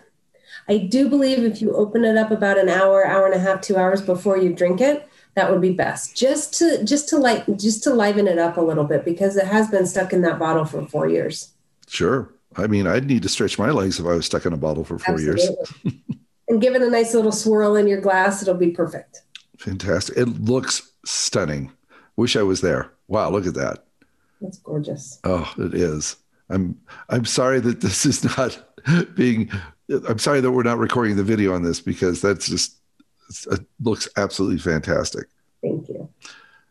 I 0.68 0.78
do 0.78 1.10
believe 1.10 1.44
if 1.44 1.62
you 1.62 1.76
open 1.76 2.06
it 2.06 2.18
up 2.18 2.32
about 2.32 2.58
an 2.58 2.70
hour, 2.70 3.06
hour 3.06 3.26
and 3.26 3.36
a 3.36 3.40
half, 3.40 3.62
two 3.62 3.78
hours 3.78 4.02
before 4.02 4.38
you 4.38 4.54
drink 4.54 4.82
it, 4.82 5.08
that 5.36 5.52
would 5.52 5.62
be 5.62 5.74
best. 5.74 6.16
Just 6.16 6.54
to 6.60 6.84
just 6.84 7.10
to 7.10 7.18
light 7.18 7.44
just 7.58 7.84
to 7.84 7.94
liven 7.94 8.28
it 8.28 8.38
up 8.38 8.58
a 8.58 8.62
little 8.62 8.84
bit 8.84 9.04
because 9.04 9.36
it 9.36 9.48
has 9.48 9.70
been 9.70 9.86
stuck 9.86 10.14
in 10.14 10.22
that 10.22 10.40
bottle 10.40 10.64
for 10.64 10.86
four 10.88 11.10
years. 11.10 11.52
Sure. 11.88 12.32
I 12.56 12.68
mean, 12.68 12.86
I'd 12.86 13.08
need 13.08 13.24
to 13.24 13.30
stretch 13.30 13.58
my 13.58 13.72
legs 13.72 14.00
if 14.00 14.06
I 14.06 14.14
was 14.14 14.28
stuck 14.28 14.46
in 14.46 14.54
a 14.54 14.58
bottle 14.58 14.84
for 14.84 15.00
four 15.00 15.16
Absolutely. 15.16 15.44
years. 15.44 15.96
and 16.48 16.62
give 16.62 16.76
it 16.76 16.82
a 16.82 16.90
nice 16.90 17.14
little 17.14 17.32
swirl 17.32 17.76
in 17.76 17.88
your 17.88 18.02
glass, 18.02 18.42
it'll 18.42 18.54
be 18.56 18.72
perfect. 18.72 19.22
Fantastic. 19.58 20.18
It 20.18 20.28
looks 20.28 20.92
stunning. 21.06 21.72
Wish 22.16 22.36
I 22.36 22.44
was 22.44 22.62
there. 22.62 22.92
Wow, 23.08 23.30
look 23.30 23.46
at 23.46 23.54
that. 23.56 23.86
That's 24.42 24.58
gorgeous. 24.60 25.20
Oh, 25.24 25.52
it 25.58 25.74
is. 25.74 26.18
I'm 26.50 26.80
I'm 27.10 27.26
sorry 27.26 27.60
that 27.62 27.82
this 27.82 28.06
is 28.06 28.24
not 28.24 28.60
being 29.16 29.50
I'm 30.08 30.20
sorry 30.20 30.42
that 30.42 30.52
we're 30.52 30.64
not 30.64 30.78
recording 30.78 31.16
the 31.16 31.24
video 31.24 31.54
on 31.54 31.64
this 31.64 31.80
because 31.80 32.22
that's 32.22 32.48
just 32.48 32.78
it 33.50 33.62
looks 33.82 34.08
absolutely 34.18 34.60
fantastic. 34.60 35.28
Thank 35.62 35.88
you. 35.90 36.10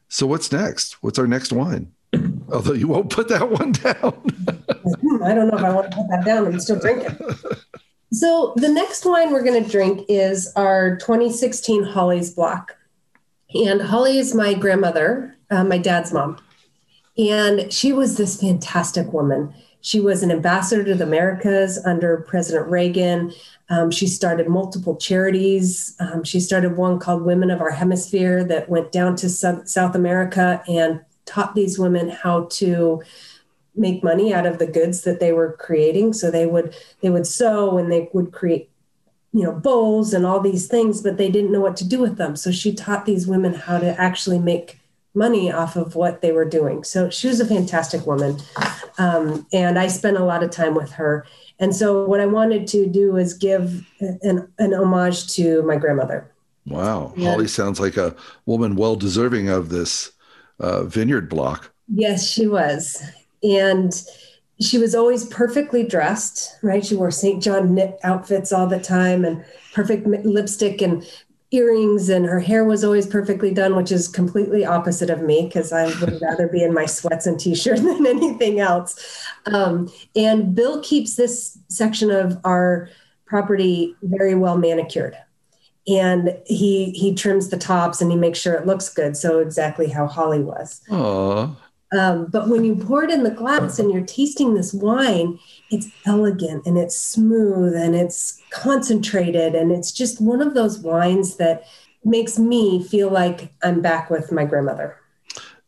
So 0.08 0.26
what's 0.26 0.52
next? 0.52 1.02
What's 1.02 1.18
our 1.18 1.26
next 1.26 1.52
wine? 1.52 1.90
Although 2.52 2.74
you 2.74 2.88
won't 2.88 3.10
put 3.10 3.28
that 3.28 3.50
one 3.50 3.72
down. 3.72 3.94
I 5.24 5.34
don't 5.34 5.48
know 5.48 5.56
if 5.56 5.64
I 5.64 5.72
want 5.72 5.90
to 5.90 5.96
put 5.96 6.08
that 6.10 6.24
down. 6.24 6.46
I'm 6.46 6.60
still 6.60 6.78
drinking. 6.78 7.16
So 8.12 8.52
the 8.56 8.68
next 8.68 9.06
wine 9.06 9.32
we're 9.32 9.42
going 9.42 9.64
to 9.64 9.70
drink 9.70 10.04
is 10.06 10.52
our 10.54 10.96
2016 10.96 11.82
Holly's 11.82 12.30
Block. 12.30 12.76
And 13.54 13.80
Holly 13.80 14.18
is 14.18 14.34
my 14.34 14.52
grandmother, 14.52 15.34
uh, 15.50 15.64
my 15.64 15.78
dad's 15.78 16.12
mom. 16.12 16.38
And 17.16 17.72
she 17.72 17.92
was 17.92 18.18
this 18.18 18.38
fantastic 18.38 19.12
woman. 19.14 19.54
She 19.80 19.98
was 19.98 20.22
an 20.22 20.30
ambassador 20.30 20.84
to 20.84 20.94
the 20.94 21.04
Americas 21.04 21.84
under 21.86 22.18
President 22.28 22.70
Reagan. 22.70 23.32
Um, 23.70 23.90
she 23.90 24.06
started 24.06 24.46
multiple 24.46 24.96
charities. 24.96 25.96
Um, 25.98 26.22
she 26.22 26.38
started 26.38 26.76
one 26.76 26.98
called 26.98 27.22
Women 27.22 27.50
of 27.50 27.62
Our 27.62 27.70
Hemisphere 27.70 28.44
that 28.44 28.68
went 28.68 28.92
down 28.92 29.16
to 29.16 29.30
South 29.30 29.94
America 29.94 30.62
and 30.68 31.00
taught 31.24 31.54
these 31.54 31.78
women 31.78 32.10
how 32.10 32.44
to 32.52 33.02
make 33.74 34.04
money 34.04 34.32
out 34.34 34.46
of 34.46 34.58
the 34.58 34.66
goods 34.66 35.02
that 35.02 35.20
they 35.20 35.32
were 35.32 35.56
creating. 35.58 36.12
So 36.12 36.30
they 36.30 36.46
would 36.46 36.74
they 37.00 37.10
would 37.10 37.26
sew 37.26 37.78
and 37.78 37.90
they 37.90 38.08
would 38.12 38.32
create 38.32 38.70
you 39.32 39.42
know 39.42 39.52
bowls 39.52 40.12
and 40.12 40.26
all 40.26 40.40
these 40.40 40.68
things 40.68 41.00
but 41.00 41.16
they 41.16 41.30
didn't 41.30 41.52
know 41.52 41.60
what 41.60 41.76
to 41.78 41.88
do 41.88 41.98
with 41.98 42.16
them. 42.16 42.36
So 42.36 42.50
she 42.50 42.74
taught 42.74 43.06
these 43.06 43.26
women 43.26 43.54
how 43.54 43.78
to 43.78 43.98
actually 44.00 44.38
make 44.38 44.78
money 45.14 45.52
off 45.52 45.76
of 45.76 45.94
what 45.94 46.22
they 46.22 46.32
were 46.32 46.44
doing. 46.44 46.84
So 46.84 47.10
she 47.10 47.28
was 47.28 47.40
a 47.40 47.46
fantastic 47.46 48.06
woman. 48.06 48.38
Um, 48.98 49.46
and 49.52 49.78
i 49.78 49.86
spent 49.86 50.16
a 50.16 50.24
lot 50.24 50.42
of 50.42 50.50
time 50.50 50.74
with 50.74 50.92
her. 50.92 51.26
And 51.58 51.74
so 51.74 52.04
what 52.04 52.20
i 52.20 52.26
wanted 52.26 52.66
to 52.68 52.86
do 52.86 53.16
is 53.16 53.34
give 53.34 53.86
an, 54.00 54.48
an 54.58 54.74
homage 54.74 55.32
to 55.34 55.62
my 55.62 55.76
grandmother. 55.76 56.30
Wow. 56.66 57.12
Yeah. 57.16 57.30
holly 57.30 57.48
sounds 57.48 57.80
like 57.80 57.96
a 57.96 58.14
woman 58.46 58.76
well 58.76 58.96
deserving 58.96 59.48
of 59.48 59.70
this 59.70 60.12
uh, 60.60 60.84
vineyard 60.84 61.28
block. 61.28 61.72
Yes 61.88 62.26
she 62.26 62.46
was 62.46 63.02
and 63.42 63.92
she 64.60 64.78
was 64.78 64.94
always 64.94 65.24
perfectly 65.26 65.82
dressed, 65.82 66.56
right? 66.62 66.84
She 66.84 66.94
wore 66.94 67.10
St. 67.10 67.42
John 67.42 67.74
knit 67.74 67.98
outfits 68.04 68.52
all 68.52 68.66
the 68.66 68.78
time 68.78 69.24
and 69.24 69.44
perfect 69.72 70.06
lipstick 70.06 70.80
and 70.80 71.04
earrings, 71.50 72.08
and 72.08 72.24
her 72.24 72.40
hair 72.40 72.64
was 72.64 72.82
always 72.82 73.06
perfectly 73.06 73.52
done, 73.52 73.76
which 73.76 73.92
is 73.92 74.08
completely 74.08 74.64
opposite 74.64 75.10
of 75.10 75.20
me 75.20 75.44
because 75.46 75.72
I 75.72 75.86
would 76.00 76.20
rather 76.22 76.48
be 76.48 76.62
in 76.62 76.72
my 76.72 76.86
sweats 76.86 77.26
and 77.26 77.38
t 77.38 77.54
shirt 77.54 77.76
than 77.82 78.06
anything 78.06 78.60
else. 78.60 79.24
Um, 79.46 79.92
and 80.16 80.54
Bill 80.54 80.80
keeps 80.82 81.16
this 81.16 81.58
section 81.68 82.10
of 82.10 82.38
our 82.44 82.88
property 83.26 83.96
very 84.02 84.34
well 84.34 84.58
manicured 84.58 85.16
and 85.88 86.36
he 86.46 86.90
he 86.90 87.14
trims 87.14 87.48
the 87.48 87.56
tops 87.56 88.00
and 88.00 88.10
he 88.10 88.16
makes 88.16 88.38
sure 88.38 88.54
it 88.54 88.66
looks 88.66 88.88
good 88.88 89.16
so 89.16 89.40
exactly 89.40 89.88
how 89.88 90.06
holly 90.06 90.40
was 90.40 90.80
Aww. 90.88 91.56
Um, 91.92 92.26
but 92.26 92.48
when 92.48 92.64
you 92.64 92.74
pour 92.74 93.04
it 93.04 93.10
in 93.10 93.22
the 93.22 93.30
glass 93.30 93.78
and 93.78 93.92
you're 93.92 94.06
tasting 94.06 94.54
this 94.54 94.72
wine, 94.72 95.38
it's 95.70 95.88
elegant 96.06 96.66
and 96.66 96.78
it's 96.78 96.96
smooth 96.96 97.74
and 97.74 97.94
it's 97.94 98.40
concentrated. 98.50 99.54
And 99.54 99.70
it's 99.70 99.92
just 99.92 100.20
one 100.20 100.40
of 100.40 100.54
those 100.54 100.78
wines 100.78 101.36
that 101.36 101.64
makes 102.02 102.38
me 102.38 102.82
feel 102.82 103.10
like 103.10 103.52
I'm 103.62 103.82
back 103.82 104.10
with 104.10 104.32
my 104.32 104.44
grandmother. 104.44 104.96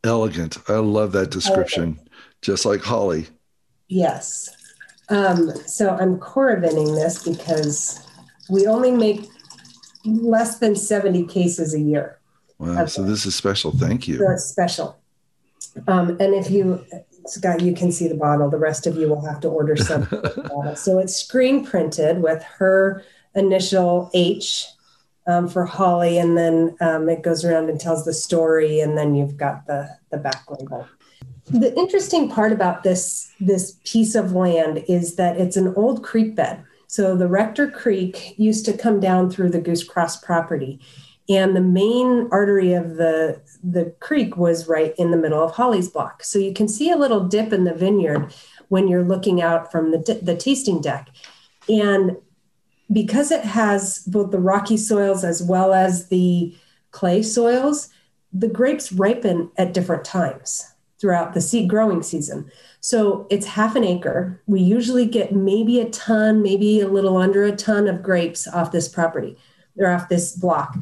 Elegant. 0.02 0.58
I 0.68 0.76
love 0.76 1.12
that 1.12 1.30
description. 1.30 1.82
Elegant. 1.82 2.08
Just 2.40 2.64
like 2.64 2.80
Holly. 2.80 3.26
Yes. 3.88 4.50
Um, 5.10 5.50
so 5.66 5.90
I'm 5.90 6.18
Coravining 6.18 6.94
this 6.94 7.22
because 7.22 8.06
we 8.48 8.66
only 8.66 8.90
make 8.90 9.28
less 10.06 10.58
than 10.58 10.74
70 10.74 11.26
cases 11.26 11.74
a 11.74 11.80
year. 11.80 12.18
Wow. 12.58 12.86
So 12.86 13.02
this 13.02 13.26
is 13.26 13.34
special. 13.34 13.72
Thank 13.72 14.08
you. 14.08 14.18
So 14.18 14.30
it's 14.30 14.44
special. 14.44 14.98
Um, 15.86 16.10
and 16.20 16.34
if 16.34 16.50
you, 16.50 16.84
Scott, 17.26 17.60
you 17.60 17.74
can 17.74 17.92
see 17.92 18.08
the 18.08 18.14
bottle. 18.14 18.50
The 18.50 18.58
rest 18.58 18.86
of 18.86 18.96
you 18.96 19.08
will 19.08 19.24
have 19.24 19.40
to 19.40 19.48
order 19.48 19.76
some. 19.76 20.06
so 20.74 20.98
it's 20.98 21.16
screen 21.16 21.64
printed 21.64 22.22
with 22.22 22.42
her 22.42 23.02
initial 23.34 24.10
H 24.14 24.66
um, 25.26 25.48
for 25.48 25.64
Holly, 25.64 26.18
and 26.18 26.36
then 26.36 26.76
um, 26.80 27.08
it 27.08 27.22
goes 27.22 27.44
around 27.44 27.70
and 27.70 27.80
tells 27.80 28.04
the 28.04 28.12
story, 28.12 28.80
and 28.80 28.96
then 28.96 29.14
you've 29.14 29.36
got 29.36 29.66
the 29.66 29.88
the 30.10 30.18
back 30.18 30.44
label. 30.50 30.86
The 31.50 31.74
interesting 31.76 32.30
part 32.30 32.52
about 32.52 32.82
this 32.82 33.30
this 33.40 33.78
piece 33.84 34.14
of 34.14 34.32
land 34.32 34.84
is 34.88 35.16
that 35.16 35.36
it's 35.36 35.56
an 35.56 35.74
old 35.76 36.02
creek 36.02 36.34
bed. 36.34 36.64
So 36.86 37.16
the 37.16 37.26
Rector 37.26 37.70
Creek 37.70 38.34
used 38.38 38.64
to 38.66 38.76
come 38.76 39.00
down 39.00 39.30
through 39.30 39.50
the 39.50 39.60
Goosecross 39.60 40.22
property, 40.22 40.78
and 41.28 41.56
the 41.56 41.60
main 41.60 42.28
artery 42.30 42.74
of 42.74 42.96
the 42.96 43.40
the 43.62 43.94
creek 44.00 44.36
was 44.36 44.68
right 44.68 44.94
in 44.98 45.10
the 45.10 45.16
middle 45.16 45.42
of 45.42 45.52
Holly's 45.52 45.88
block. 45.88 46.22
So 46.22 46.38
you 46.38 46.52
can 46.52 46.68
see 46.68 46.90
a 46.90 46.96
little 46.96 47.26
dip 47.26 47.52
in 47.52 47.64
the 47.64 47.74
vineyard 47.74 48.34
when 48.68 48.88
you're 48.88 49.04
looking 49.04 49.40
out 49.40 49.72
from 49.72 49.90
the, 49.90 50.20
the 50.20 50.36
tasting 50.36 50.80
deck. 50.80 51.08
And 51.68 52.16
because 52.92 53.30
it 53.30 53.44
has 53.44 54.00
both 54.00 54.30
the 54.30 54.38
rocky 54.38 54.76
soils 54.76 55.24
as 55.24 55.42
well 55.42 55.72
as 55.72 56.08
the 56.08 56.54
clay 56.90 57.22
soils, 57.22 57.88
the 58.32 58.48
grapes 58.48 58.92
ripen 58.92 59.50
at 59.56 59.72
different 59.72 60.04
times 60.04 60.70
throughout 61.00 61.32
the 61.32 61.40
seed 61.40 61.68
growing 61.68 62.02
season. 62.02 62.50
So 62.80 63.26
it's 63.30 63.46
half 63.46 63.76
an 63.76 63.84
acre. 63.84 64.42
We 64.46 64.60
usually 64.60 65.06
get 65.06 65.34
maybe 65.34 65.80
a 65.80 65.88
ton, 65.90 66.42
maybe 66.42 66.80
a 66.80 66.88
little 66.88 67.16
under 67.16 67.44
a 67.44 67.56
ton 67.56 67.88
of 67.88 68.02
grapes 68.02 68.46
off 68.46 68.72
this 68.72 68.88
property 68.88 69.38
or 69.78 69.88
off 69.88 70.08
this 70.08 70.36
block 70.36 70.76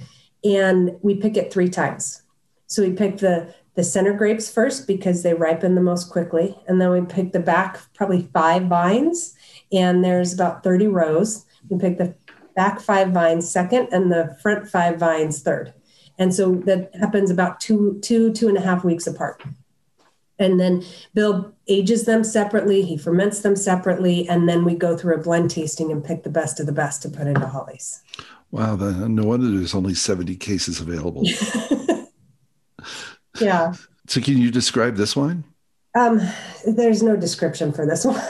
and 0.44 0.96
we 1.02 1.14
pick 1.14 1.36
it 1.36 1.52
three 1.52 1.68
times. 1.68 2.22
So 2.66 2.82
we 2.82 2.92
pick 2.92 3.18
the 3.18 3.54
the 3.74 3.84
center 3.84 4.12
grapes 4.12 4.52
first 4.52 4.86
because 4.86 5.22
they 5.22 5.32
ripen 5.32 5.74
the 5.74 5.80
most 5.80 6.10
quickly, 6.10 6.58
and 6.68 6.80
then 6.80 6.90
we 6.90 7.00
pick 7.00 7.32
the 7.32 7.40
back 7.40 7.80
probably 7.94 8.28
five 8.34 8.64
vines, 8.64 9.34
and 9.72 10.04
there's 10.04 10.34
about 10.34 10.62
30 10.62 10.88
rows. 10.88 11.46
We 11.70 11.78
pick 11.78 11.96
the 11.96 12.14
back 12.54 12.80
five 12.80 13.12
vines 13.12 13.50
second, 13.50 13.88
and 13.92 14.12
the 14.12 14.36
front 14.42 14.68
five 14.68 14.98
vines 14.98 15.42
third. 15.42 15.72
And 16.18 16.34
so 16.34 16.56
that 16.66 16.94
happens 16.94 17.30
about 17.30 17.60
two, 17.60 17.98
two, 18.02 18.32
two 18.32 18.48
and 18.48 18.58
a 18.58 18.60
half 18.60 18.84
weeks 18.84 19.06
apart. 19.06 19.42
And 20.38 20.60
then 20.60 20.84
Bill 21.14 21.52
ages 21.68 22.04
them 22.04 22.24
separately, 22.24 22.82
he 22.82 22.98
ferments 22.98 23.40
them 23.40 23.56
separately, 23.56 24.28
and 24.28 24.48
then 24.48 24.64
we 24.64 24.74
go 24.74 24.96
through 24.96 25.14
a 25.14 25.22
blend 25.22 25.50
tasting 25.50 25.90
and 25.90 26.04
pick 26.04 26.24
the 26.24 26.30
best 26.30 26.60
of 26.60 26.66
the 26.66 26.72
best 26.72 27.00
to 27.02 27.08
put 27.08 27.26
into 27.26 27.46
Holly's. 27.46 28.02
Wow, 28.52 28.76
the, 28.76 29.08
no 29.08 29.24
wonder 29.24 29.48
there's 29.48 29.74
only 29.74 29.94
70 29.94 30.36
cases 30.36 30.78
available. 30.78 31.26
yeah. 33.40 33.72
So, 34.06 34.20
can 34.20 34.36
you 34.36 34.50
describe 34.50 34.96
this 34.96 35.16
wine? 35.16 35.44
Um, 35.98 36.20
there's 36.66 37.02
no 37.02 37.16
description 37.16 37.72
for 37.72 37.86
this 37.86 38.04
wine. 38.04 38.28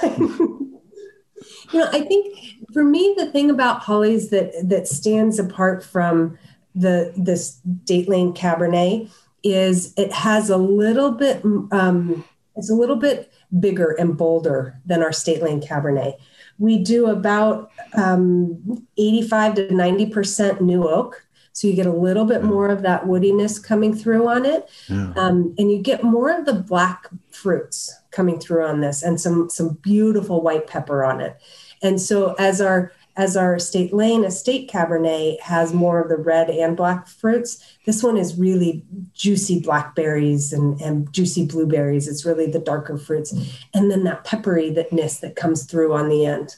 you 1.72 1.74
know, 1.74 1.88
I 1.92 2.02
think 2.02 2.38
for 2.72 2.84
me, 2.84 3.14
the 3.18 3.32
thing 3.32 3.50
about 3.50 3.80
Holly's 3.80 4.30
that 4.30 4.52
that 4.64 4.86
stands 4.86 5.40
apart 5.40 5.84
from 5.84 6.38
the 6.74 7.12
this 7.16 7.60
State 7.82 8.08
Lane 8.08 8.32
Cabernet 8.32 9.10
is 9.42 9.92
it 9.96 10.12
has 10.12 10.50
a 10.50 10.56
little 10.56 11.10
bit 11.10 11.44
um, 11.72 12.24
it's 12.54 12.70
a 12.70 12.74
little 12.74 12.96
bit 12.96 13.32
bigger 13.58 13.96
and 13.98 14.16
bolder 14.16 14.78
than 14.86 15.02
our 15.02 15.12
State 15.12 15.42
Lane 15.42 15.60
Cabernet 15.60 16.14
we 16.62 16.78
do 16.78 17.06
about 17.06 17.72
um, 17.94 18.86
85 18.96 19.54
to 19.56 19.66
90% 19.66 20.60
new 20.60 20.88
oak. 20.88 21.26
So 21.52 21.66
you 21.66 21.74
get 21.74 21.86
a 21.86 21.92
little 21.92 22.24
bit 22.24 22.44
more 22.44 22.68
of 22.68 22.82
that 22.82 23.04
woodiness 23.04 23.62
coming 23.62 23.92
through 23.92 24.28
on 24.28 24.46
it. 24.46 24.70
Yeah. 24.88 25.12
Um, 25.16 25.56
and 25.58 25.72
you 25.72 25.82
get 25.82 26.04
more 26.04 26.30
of 26.30 26.46
the 26.46 26.54
black 26.54 27.08
fruits 27.32 27.92
coming 28.12 28.38
through 28.38 28.64
on 28.64 28.80
this 28.80 29.02
and 29.02 29.20
some, 29.20 29.50
some 29.50 29.74
beautiful 29.82 30.40
white 30.40 30.68
pepper 30.68 31.02
on 31.02 31.20
it. 31.20 31.36
And 31.82 32.00
so 32.00 32.34
as 32.34 32.60
our 32.60 32.92
as 33.16 33.36
our 33.36 33.58
State 33.58 33.92
Lane 33.92 34.24
Estate 34.24 34.70
Cabernet 34.70 35.40
has 35.40 35.74
more 35.74 36.00
of 36.00 36.08
the 36.08 36.16
red 36.16 36.48
and 36.48 36.76
black 36.76 37.06
fruits, 37.06 37.62
this 37.84 38.02
one 38.02 38.16
is 38.16 38.38
really 38.38 38.84
juicy 39.12 39.60
blackberries 39.60 40.52
and, 40.52 40.80
and 40.80 41.12
juicy 41.12 41.46
blueberries. 41.46 42.08
It's 42.08 42.24
really 42.24 42.50
the 42.50 42.58
darker 42.58 42.96
fruits. 42.96 43.32
And 43.74 43.90
then 43.90 44.04
that 44.04 44.24
pepperiness 44.24 45.20
that 45.20 45.36
comes 45.36 45.64
through 45.64 45.92
on 45.92 46.08
the 46.08 46.24
end. 46.24 46.56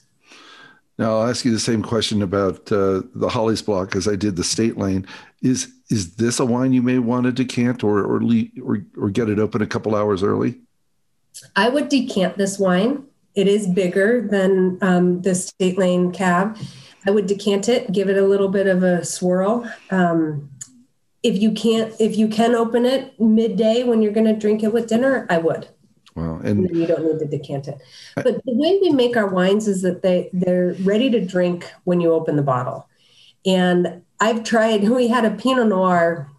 Now 0.99 1.19
I'll 1.19 1.29
ask 1.29 1.45
you 1.45 1.51
the 1.51 1.59
same 1.59 1.83
question 1.83 2.23
about 2.23 2.71
uh, 2.71 3.03
the 3.14 3.29
Holly's 3.29 3.62
block 3.62 3.97
as 3.97 4.07
I 4.07 4.14
did 4.14 4.37
the 4.37 4.45
State 4.45 4.79
Lane. 4.79 5.07
Is 5.43 5.73
is 5.90 6.14
this 6.14 6.40
a 6.40 6.47
wine 6.47 6.73
you 6.73 6.83
may 6.83 6.99
want 6.99 7.25
to 7.25 7.33
decant 7.33 7.83
or 7.83 7.99
or, 7.99 8.23
or 8.62 8.79
or 8.97 9.11
get 9.11 9.29
it 9.29 9.40
open 9.40 9.61
a 9.61 9.67
couple 9.67 9.97
hours 9.97 10.23
early? 10.23 10.61
I 11.57 11.69
would 11.69 11.88
decant 11.88 12.38
this 12.38 12.61
wine. 12.61 13.07
It 13.35 13.49
is 13.49 13.66
bigger 13.66 14.27
than 14.31 14.79
um, 14.81 15.23
the 15.23 15.35
State 15.35 15.77
Lane 15.77 16.12
cab. 16.12 16.57
I 17.07 17.11
would 17.11 17.27
decant 17.27 17.68
it, 17.68 17.92
give 17.92 18.09
it 18.09 18.16
a 18.16 18.27
little 18.27 18.49
bit 18.49 18.66
of 18.66 18.83
a 18.83 19.05
swirl. 19.05 19.68
Um, 19.90 20.51
if 21.23 21.40
you 21.40 21.53
can't, 21.53 21.92
if 21.99 22.16
you 22.16 22.29
can 22.29 22.55
open 22.55 22.85
it 22.85 23.18
midday 23.20 23.83
when 23.83 24.03
you're 24.03 24.12
going 24.12 24.27
to 24.27 24.38
drink 24.38 24.62
it 24.62 24.73
with 24.73 24.88
dinner, 24.88 25.27
I 25.29 25.38
would. 25.38 25.68
Wow, 26.14 26.38
and, 26.44 26.66
and 26.66 26.77
you 26.77 26.87
don't 26.87 27.05
need 27.05 27.18
to 27.18 27.27
decant 27.27 27.66
it. 27.66 27.81
But 28.14 28.44
the 28.44 28.55
way 28.55 28.79
we 28.81 28.90
make 28.90 29.16
our 29.16 29.27
wines 29.27 29.66
is 29.66 29.83
that 29.83 30.03
they 30.03 30.31
they're 30.33 30.77
ready 30.81 31.11
to 31.11 31.25
drink 31.25 31.73
when 31.85 32.01
you 32.01 32.12
open 32.12 32.37
the 32.37 32.42
bottle. 32.42 32.88
And 33.44 34.03
I've 34.20 34.44
tried. 34.44 34.88
We 34.88 35.09
had 35.09 35.25
a 35.25 35.31
Pinot 35.31 35.68
Noir 35.68 36.31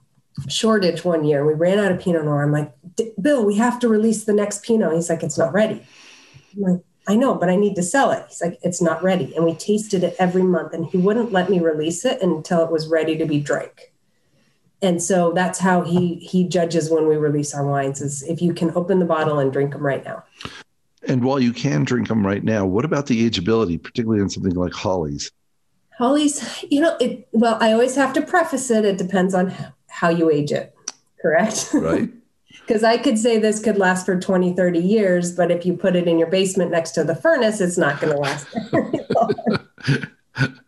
shortage 0.47 1.03
one 1.03 1.25
year. 1.25 1.45
We 1.45 1.53
ran 1.53 1.79
out 1.79 1.91
of 1.91 1.99
Pinot 1.99 2.23
Noir. 2.23 2.43
I'm 2.43 2.51
like, 2.51 2.73
Bill, 3.21 3.45
we 3.45 3.55
have 3.55 3.79
to 3.79 3.89
release 3.89 4.23
the 4.23 4.33
next 4.33 4.63
Pinot. 4.63 4.93
He's 4.93 5.09
like, 5.09 5.23
it's 5.23 5.37
not 5.37 5.53
ready. 5.53 5.85
I'm 6.55 6.61
like, 6.61 6.81
I 7.07 7.15
know, 7.15 7.35
but 7.35 7.49
I 7.49 7.55
need 7.55 7.75
to 7.75 7.83
sell 7.83 8.11
it. 8.11 8.25
He's 8.27 8.41
like, 8.41 8.59
it's 8.63 8.81
not 8.81 9.03
ready. 9.03 9.35
And 9.35 9.45
we 9.45 9.53
tasted 9.53 10.03
it 10.03 10.15
every 10.17 10.43
month, 10.43 10.73
and 10.73 10.85
he 10.87 10.97
wouldn't 10.97 11.31
let 11.31 11.49
me 11.49 11.59
release 11.59 12.03
it 12.03 12.21
until 12.21 12.63
it 12.63 12.71
was 12.71 12.87
ready 12.87 13.17
to 13.17 13.25
be 13.25 13.39
drank. 13.39 13.93
And 14.81 15.01
so 15.01 15.31
that's 15.31 15.59
how 15.59 15.81
he 15.81 16.15
he 16.15 16.47
judges 16.47 16.89
when 16.89 17.07
we 17.07 17.15
release 17.15 17.53
our 17.53 17.65
wines 17.65 18.01
is 18.01 18.23
if 18.23 18.41
you 18.41 18.53
can 18.53 18.71
open 18.75 18.99
the 18.99 19.05
bottle 19.05 19.39
and 19.39 19.51
drink 19.51 19.71
them 19.71 19.85
right 19.85 20.03
now. 20.03 20.23
And 21.07 21.23
while 21.23 21.39
you 21.39 21.53
can 21.53 21.83
drink 21.83 22.07
them 22.07 22.25
right 22.25 22.43
now, 22.43 22.65
what 22.65 22.85
about 22.85 23.05
the 23.05 23.29
ageability, 23.29 23.81
particularly 23.81 24.21
in 24.21 24.29
something 24.29 24.53
like 24.53 24.73
Holly's? 24.73 25.31
Holly's, 25.97 26.63
you 26.69 26.81
know, 26.81 26.97
it 26.99 27.27
well, 27.31 27.57
I 27.61 27.71
always 27.71 27.95
have 27.95 28.13
to 28.13 28.21
preface 28.21 28.69
it. 28.69 28.83
It 28.83 28.97
depends 28.97 29.33
on 29.33 29.53
how 29.87 30.09
you 30.09 30.29
age 30.29 30.51
it, 30.51 30.75
correct? 31.21 31.69
Right. 31.73 32.09
Because 32.61 32.83
I 32.83 32.97
could 32.97 33.17
say 33.17 33.37
this 33.37 33.59
could 33.59 33.77
last 33.77 34.05
for 34.05 34.19
20, 34.19 34.53
30 34.53 34.79
years, 34.79 35.31
but 35.33 35.51
if 35.51 35.65
you 35.65 35.75
put 35.75 35.95
it 35.95 36.07
in 36.07 36.17
your 36.17 36.29
basement 36.29 36.71
next 36.71 36.91
to 36.91 37.03
the 37.03 37.15
furnace, 37.15 37.61
it's 37.61 37.77
not 37.77 37.99
going 37.99 38.13
to 38.13 38.19
last 38.19 38.47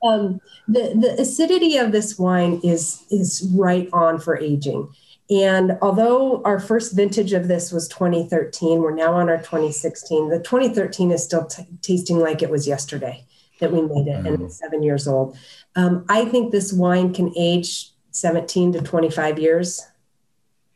um, 0.04 0.39
the, 0.67 0.93
the 1.00 1.15
acidity 1.19 1.78
of 1.78 1.91
this 1.91 2.17
wine 2.17 2.60
is, 2.63 3.04
is 3.10 3.50
right 3.56 3.89
on 3.93 4.19
for 4.19 4.38
aging. 4.38 4.89
And 5.30 5.78
although 5.82 6.41
our 6.43 6.60
first 6.60 6.95
vintage 6.95 7.34
of 7.34 7.47
this 7.47 7.71
was 7.71 7.88
2013, 7.89 8.80
we're 8.80 8.95
now 8.95 9.13
on 9.13 9.30
our 9.30 9.38
2016. 9.38 10.30
The 10.30 10.39
2013 10.39 11.12
is 11.12 11.23
still 11.23 11.45
t- 11.45 11.67
tasting 11.82 12.19
like 12.19 12.41
it 12.41 12.50
was 12.50 12.67
yesterday 12.67 13.26
that 13.60 13.71
we 13.71 13.82
made 13.82 14.08
it, 14.08 14.23
mm. 14.23 14.28
and 14.28 14.43
it's 14.43 14.60
seven 14.60 14.84
years 14.84 15.08
old. 15.08 15.38
Um, 15.76 16.06
I 16.08 16.26
think 16.26 16.52
this 16.52 16.71
wine 16.71 17.13
can 17.13 17.34
age 17.38 17.91
17 18.12 18.73
to 18.73 18.82
25 18.82 19.39
years. 19.39 19.86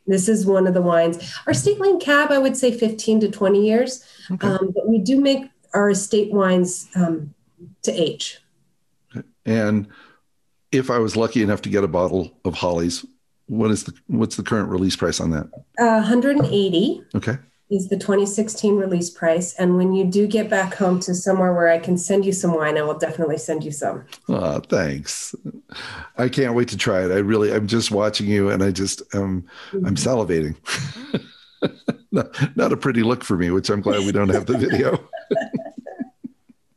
This 0.06 0.28
is 0.28 0.46
one 0.46 0.66
of 0.66 0.74
the 0.74 0.82
wines. 0.82 1.34
Our 1.46 1.54
State 1.54 1.80
Lane 1.80 2.00
Cab, 2.00 2.30
I 2.30 2.38
would 2.38 2.56
say 2.56 2.76
15 2.76 3.20
to 3.20 3.30
20 3.30 3.66
years. 3.66 4.04
Okay. 4.30 4.46
Um, 4.46 4.72
but 4.74 4.88
we 4.88 4.98
do 4.98 5.20
make 5.20 5.50
our 5.74 5.90
estate 5.90 6.32
wines 6.32 6.88
um, 6.94 7.34
to 7.82 7.92
age. 7.92 8.38
And 9.46 9.88
if 10.70 10.90
I 10.90 10.98
was 10.98 11.16
lucky 11.16 11.42
enough 11.42 11.62
to 11.62 11.68
get 11.68 11.84
a 11.84 11.88
bottle 11.88 12.32
of 12.44 12.54
Holly's, 12.54 13.04
what 13.46 13.70
is 13.70 13.84
the 13.84 13.92
what's 14.06 14.36
the 14.36 14.42
current 14.42 14.68
release 14.68 14.96
price 14.96 15.20
on 15.20 15.30
that? 15.30 15.46
Uh, 15.78 16.00
180. 16.00 17.02
Okay 17.14 17.38
is 17.72 17.88
the 17.88 17.96
2016 17.96 18.76
release 18.76 19.08
price. 19.08 19.54
And 19.54 19.76
when 19.76 19.94
you 19.94 20.04
do 20.04 20.26
get 20.26 20.50
back 20.50 20.74
home 20.74 21.00
to 21.00 21.14
somewhere 21.14 21.54
where 21.54 21.68
I 21.68 21.78
can 21.78 21.96
send 21.96 22.26
you 22.26 22.32
some 22.32 22.54
wine, 22.54 22.76
I 22.76 22.82
will 22.82 22.98
definitely 22.98 23.38
send 23.38 23.64
you 23.64 23.72
some. 23.72 24.04
Oh, 24.28 24.60
thanks. 24.60 25.34
I 26.18 26.28
can't 26.28 26.54
wait 26.54 26.68
to 26.68 26.76
try 26.76 27.04
it. 27.04 27.10
I 27.10 27.18
really, 27.18 27.52
I'm 27.52 27.66
just 27.66 27.90
watching 27.90 28.26
you 28.26 28.50
and 28.50 28.62
I 28.62 28.70
just, 28.72 29.02
um, 29.14 29.46
mm-hmm. 29.70 29.86
I'm 29.86 29.94
salivating. 29.94 30.54
not, 32.12 32.56
not 32.56 32.72
a 32.72 32.76
pretty 32.76 33.02
look 33.02 33.24
for 33.24 33.38
me, 33.38 33.50
which 33.50 33.70
I'm 33.70 33.80
glad 33.80 34.00
we 34.00 34.12
don't 34.12 34.28
have 34.28 34.46
the 34.46 34.58
video. 34.58 35.08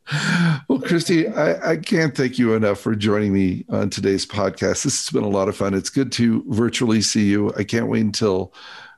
well, 0.69 0.79
Christi, 0.79 1.27
I, 1.27 1.71
I, 1.71 1.77
can't 1.77 2.15
thank 2.15 2.37
you 2.37 2.53
enough 2.53 2.79
for 2.79 2.95
joining 2.95 3.33
me 3.33 3.65
on 3.69 3.89
today's 3.89 4.25
podcast. 4.25 4.83
This 4.83 5.05
has 5.05 5.09
been 5.11 5.23
a 5.23 5.29
lot 5.29 5.49
of 5.49 5.57
fun. 5.57 5.73
It's 5.73 5.89
good 5.89 6.11
to 6.13 6.43
virtually 6.47 7.01
see 7.01 7.25
you. 7.25 7.51
I 7.57 7.63
can't 7.63 7.87
wait 7.87 8.01
until 8.01 8.53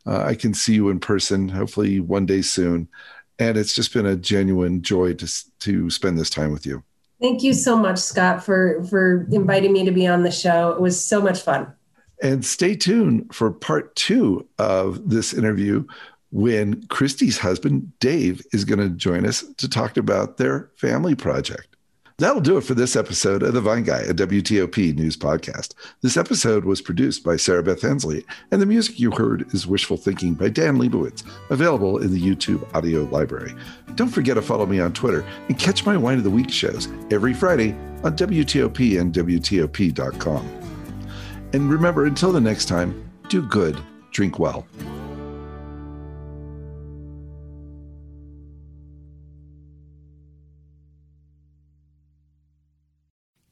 uh, 0.07 0.23
I 0.25 0.35
can 0.35 0.53
see 0.53 0.73
you 0.73 0.89
in 0.89 0.99
person, 0.99 1.49
hopefully 1.49 1.99
one 1.99 2.25
day 2.25 2.41
soon. 2.41 2.87
And 3.39 3.57
it's 3.57 3.75
just 3.75 3.93
been 3.93 4.05
a 4.05 4.15
genuine 4.15 4.81
joy 4.81 5.13
to 5.15 5.31
to 5.59 5.89
spend 5.89 6.17
this 6.17 6.29
time 6.29 6.51
with 6.51 6.65
you. 6.65 6.83
Thank 7.21 7.43
you 7.43 7.53
so 7.53 7.77
much, 7.77 7.99
Scott, 7.99 8.43
for 8.43 8.83
for 8.89 9.27
inviting 9.31 9.73
me 9.73 9.85
to 9.85 9.91
be 9.91 10.07
on 10.07 10.23
the 10.23 10.31
show. 10.31 10.71
It 10.71 10.81
was 10.81 11.03
so 11.03 11.21
much 11.21 11.41
fun. 11.41 11.71
And 12.23 12.43
stay 12.43 12.75
tuned 12.75 13.33
for 13.33 13.51
part 13.51 13.95
two 13.95 14.47
of 14.57 15.07
this 15.07 15.33
interview 15.33 15.85
when 16.31 16.85
Christi's 16.87 17.37
husband, 17.37 17.91
Dave, 17.99 18.41
is 18.53 18.65
going 18.65 18.79
to 18.79 18.89
join 18.89 19.25
us 19.25 19.43
to 19.57 19.69
talk 19.69 19.97
about 19.97 20.37
their 20.37 20.71
family 20.75 21.13
project. 21.13 21.76
That'll 22.19 22.41
do 22.41 22.57
it 22.57 22.63
for 22.63 22.73
this 22.73 22.95
episode 22.95 23.43
of 23.43 23.53
The 23.53 23.61
Vine 23.61 23.83
Guy, 23.83 23.99
a 23.99 24.11
WTOP 24.11 24.95
news 24.95 25.15
podcast. 25.15 25.75
This 26.01 26.17
episode 26.17 26.65
was 26.65 26.81
produced 26.81 27.23
by 27.23 27.35
Sarah 27.35 27.61
Beth 27.61 27.83
Hensley, 27.83 28.25
and 28.49 28.59
the 28.59 28.65
music 28.65 28.99
you 28.99 29.11
heard 29.11 29.45
is 29.53 29.67
Wishful 29.67 29.97
Thinking 29.97 30.33
by 30.33 30.49
Dan 30.49 30.79
Leibowitz, 30.79 31.23
available 31.51 31.99
in 31.99 32.11
the 32.11 32.19
YouTube 32.19 32.67
audio 32.73 33.03
library. 33.03 33.53
Don't 33.93 34.09
forget 34.09 34.33
to 34.33 34.41
follow 34.41 34.65
me 34.65 34.79
on 34.79 34.93
Twitter 34.93 35.23
and 35.47 35.59
catch 35.59 35.85
my 35.85 35.95
Wine 35.95 36.17
of 36.17 36.23
the 36.23 36.31
Week 36.31 36.49
shows 36.49 36.87
every 37.11 37.35
Friday 37.35 37.73
on 38.03 38.17
WTOP 38.17 38.99
and 38.99 39.13
WTOP.com. 39.13 40.47
And 41.53 41.69
remember, 41.69 42.07
until 42.07 42.31
the 42.31 42.41
next 42.41 42.65
time, 42.65 43.07
do 43.29 43.43
good, 43.43 43.79
drink 44.09 44.39
well. 44.39 44.65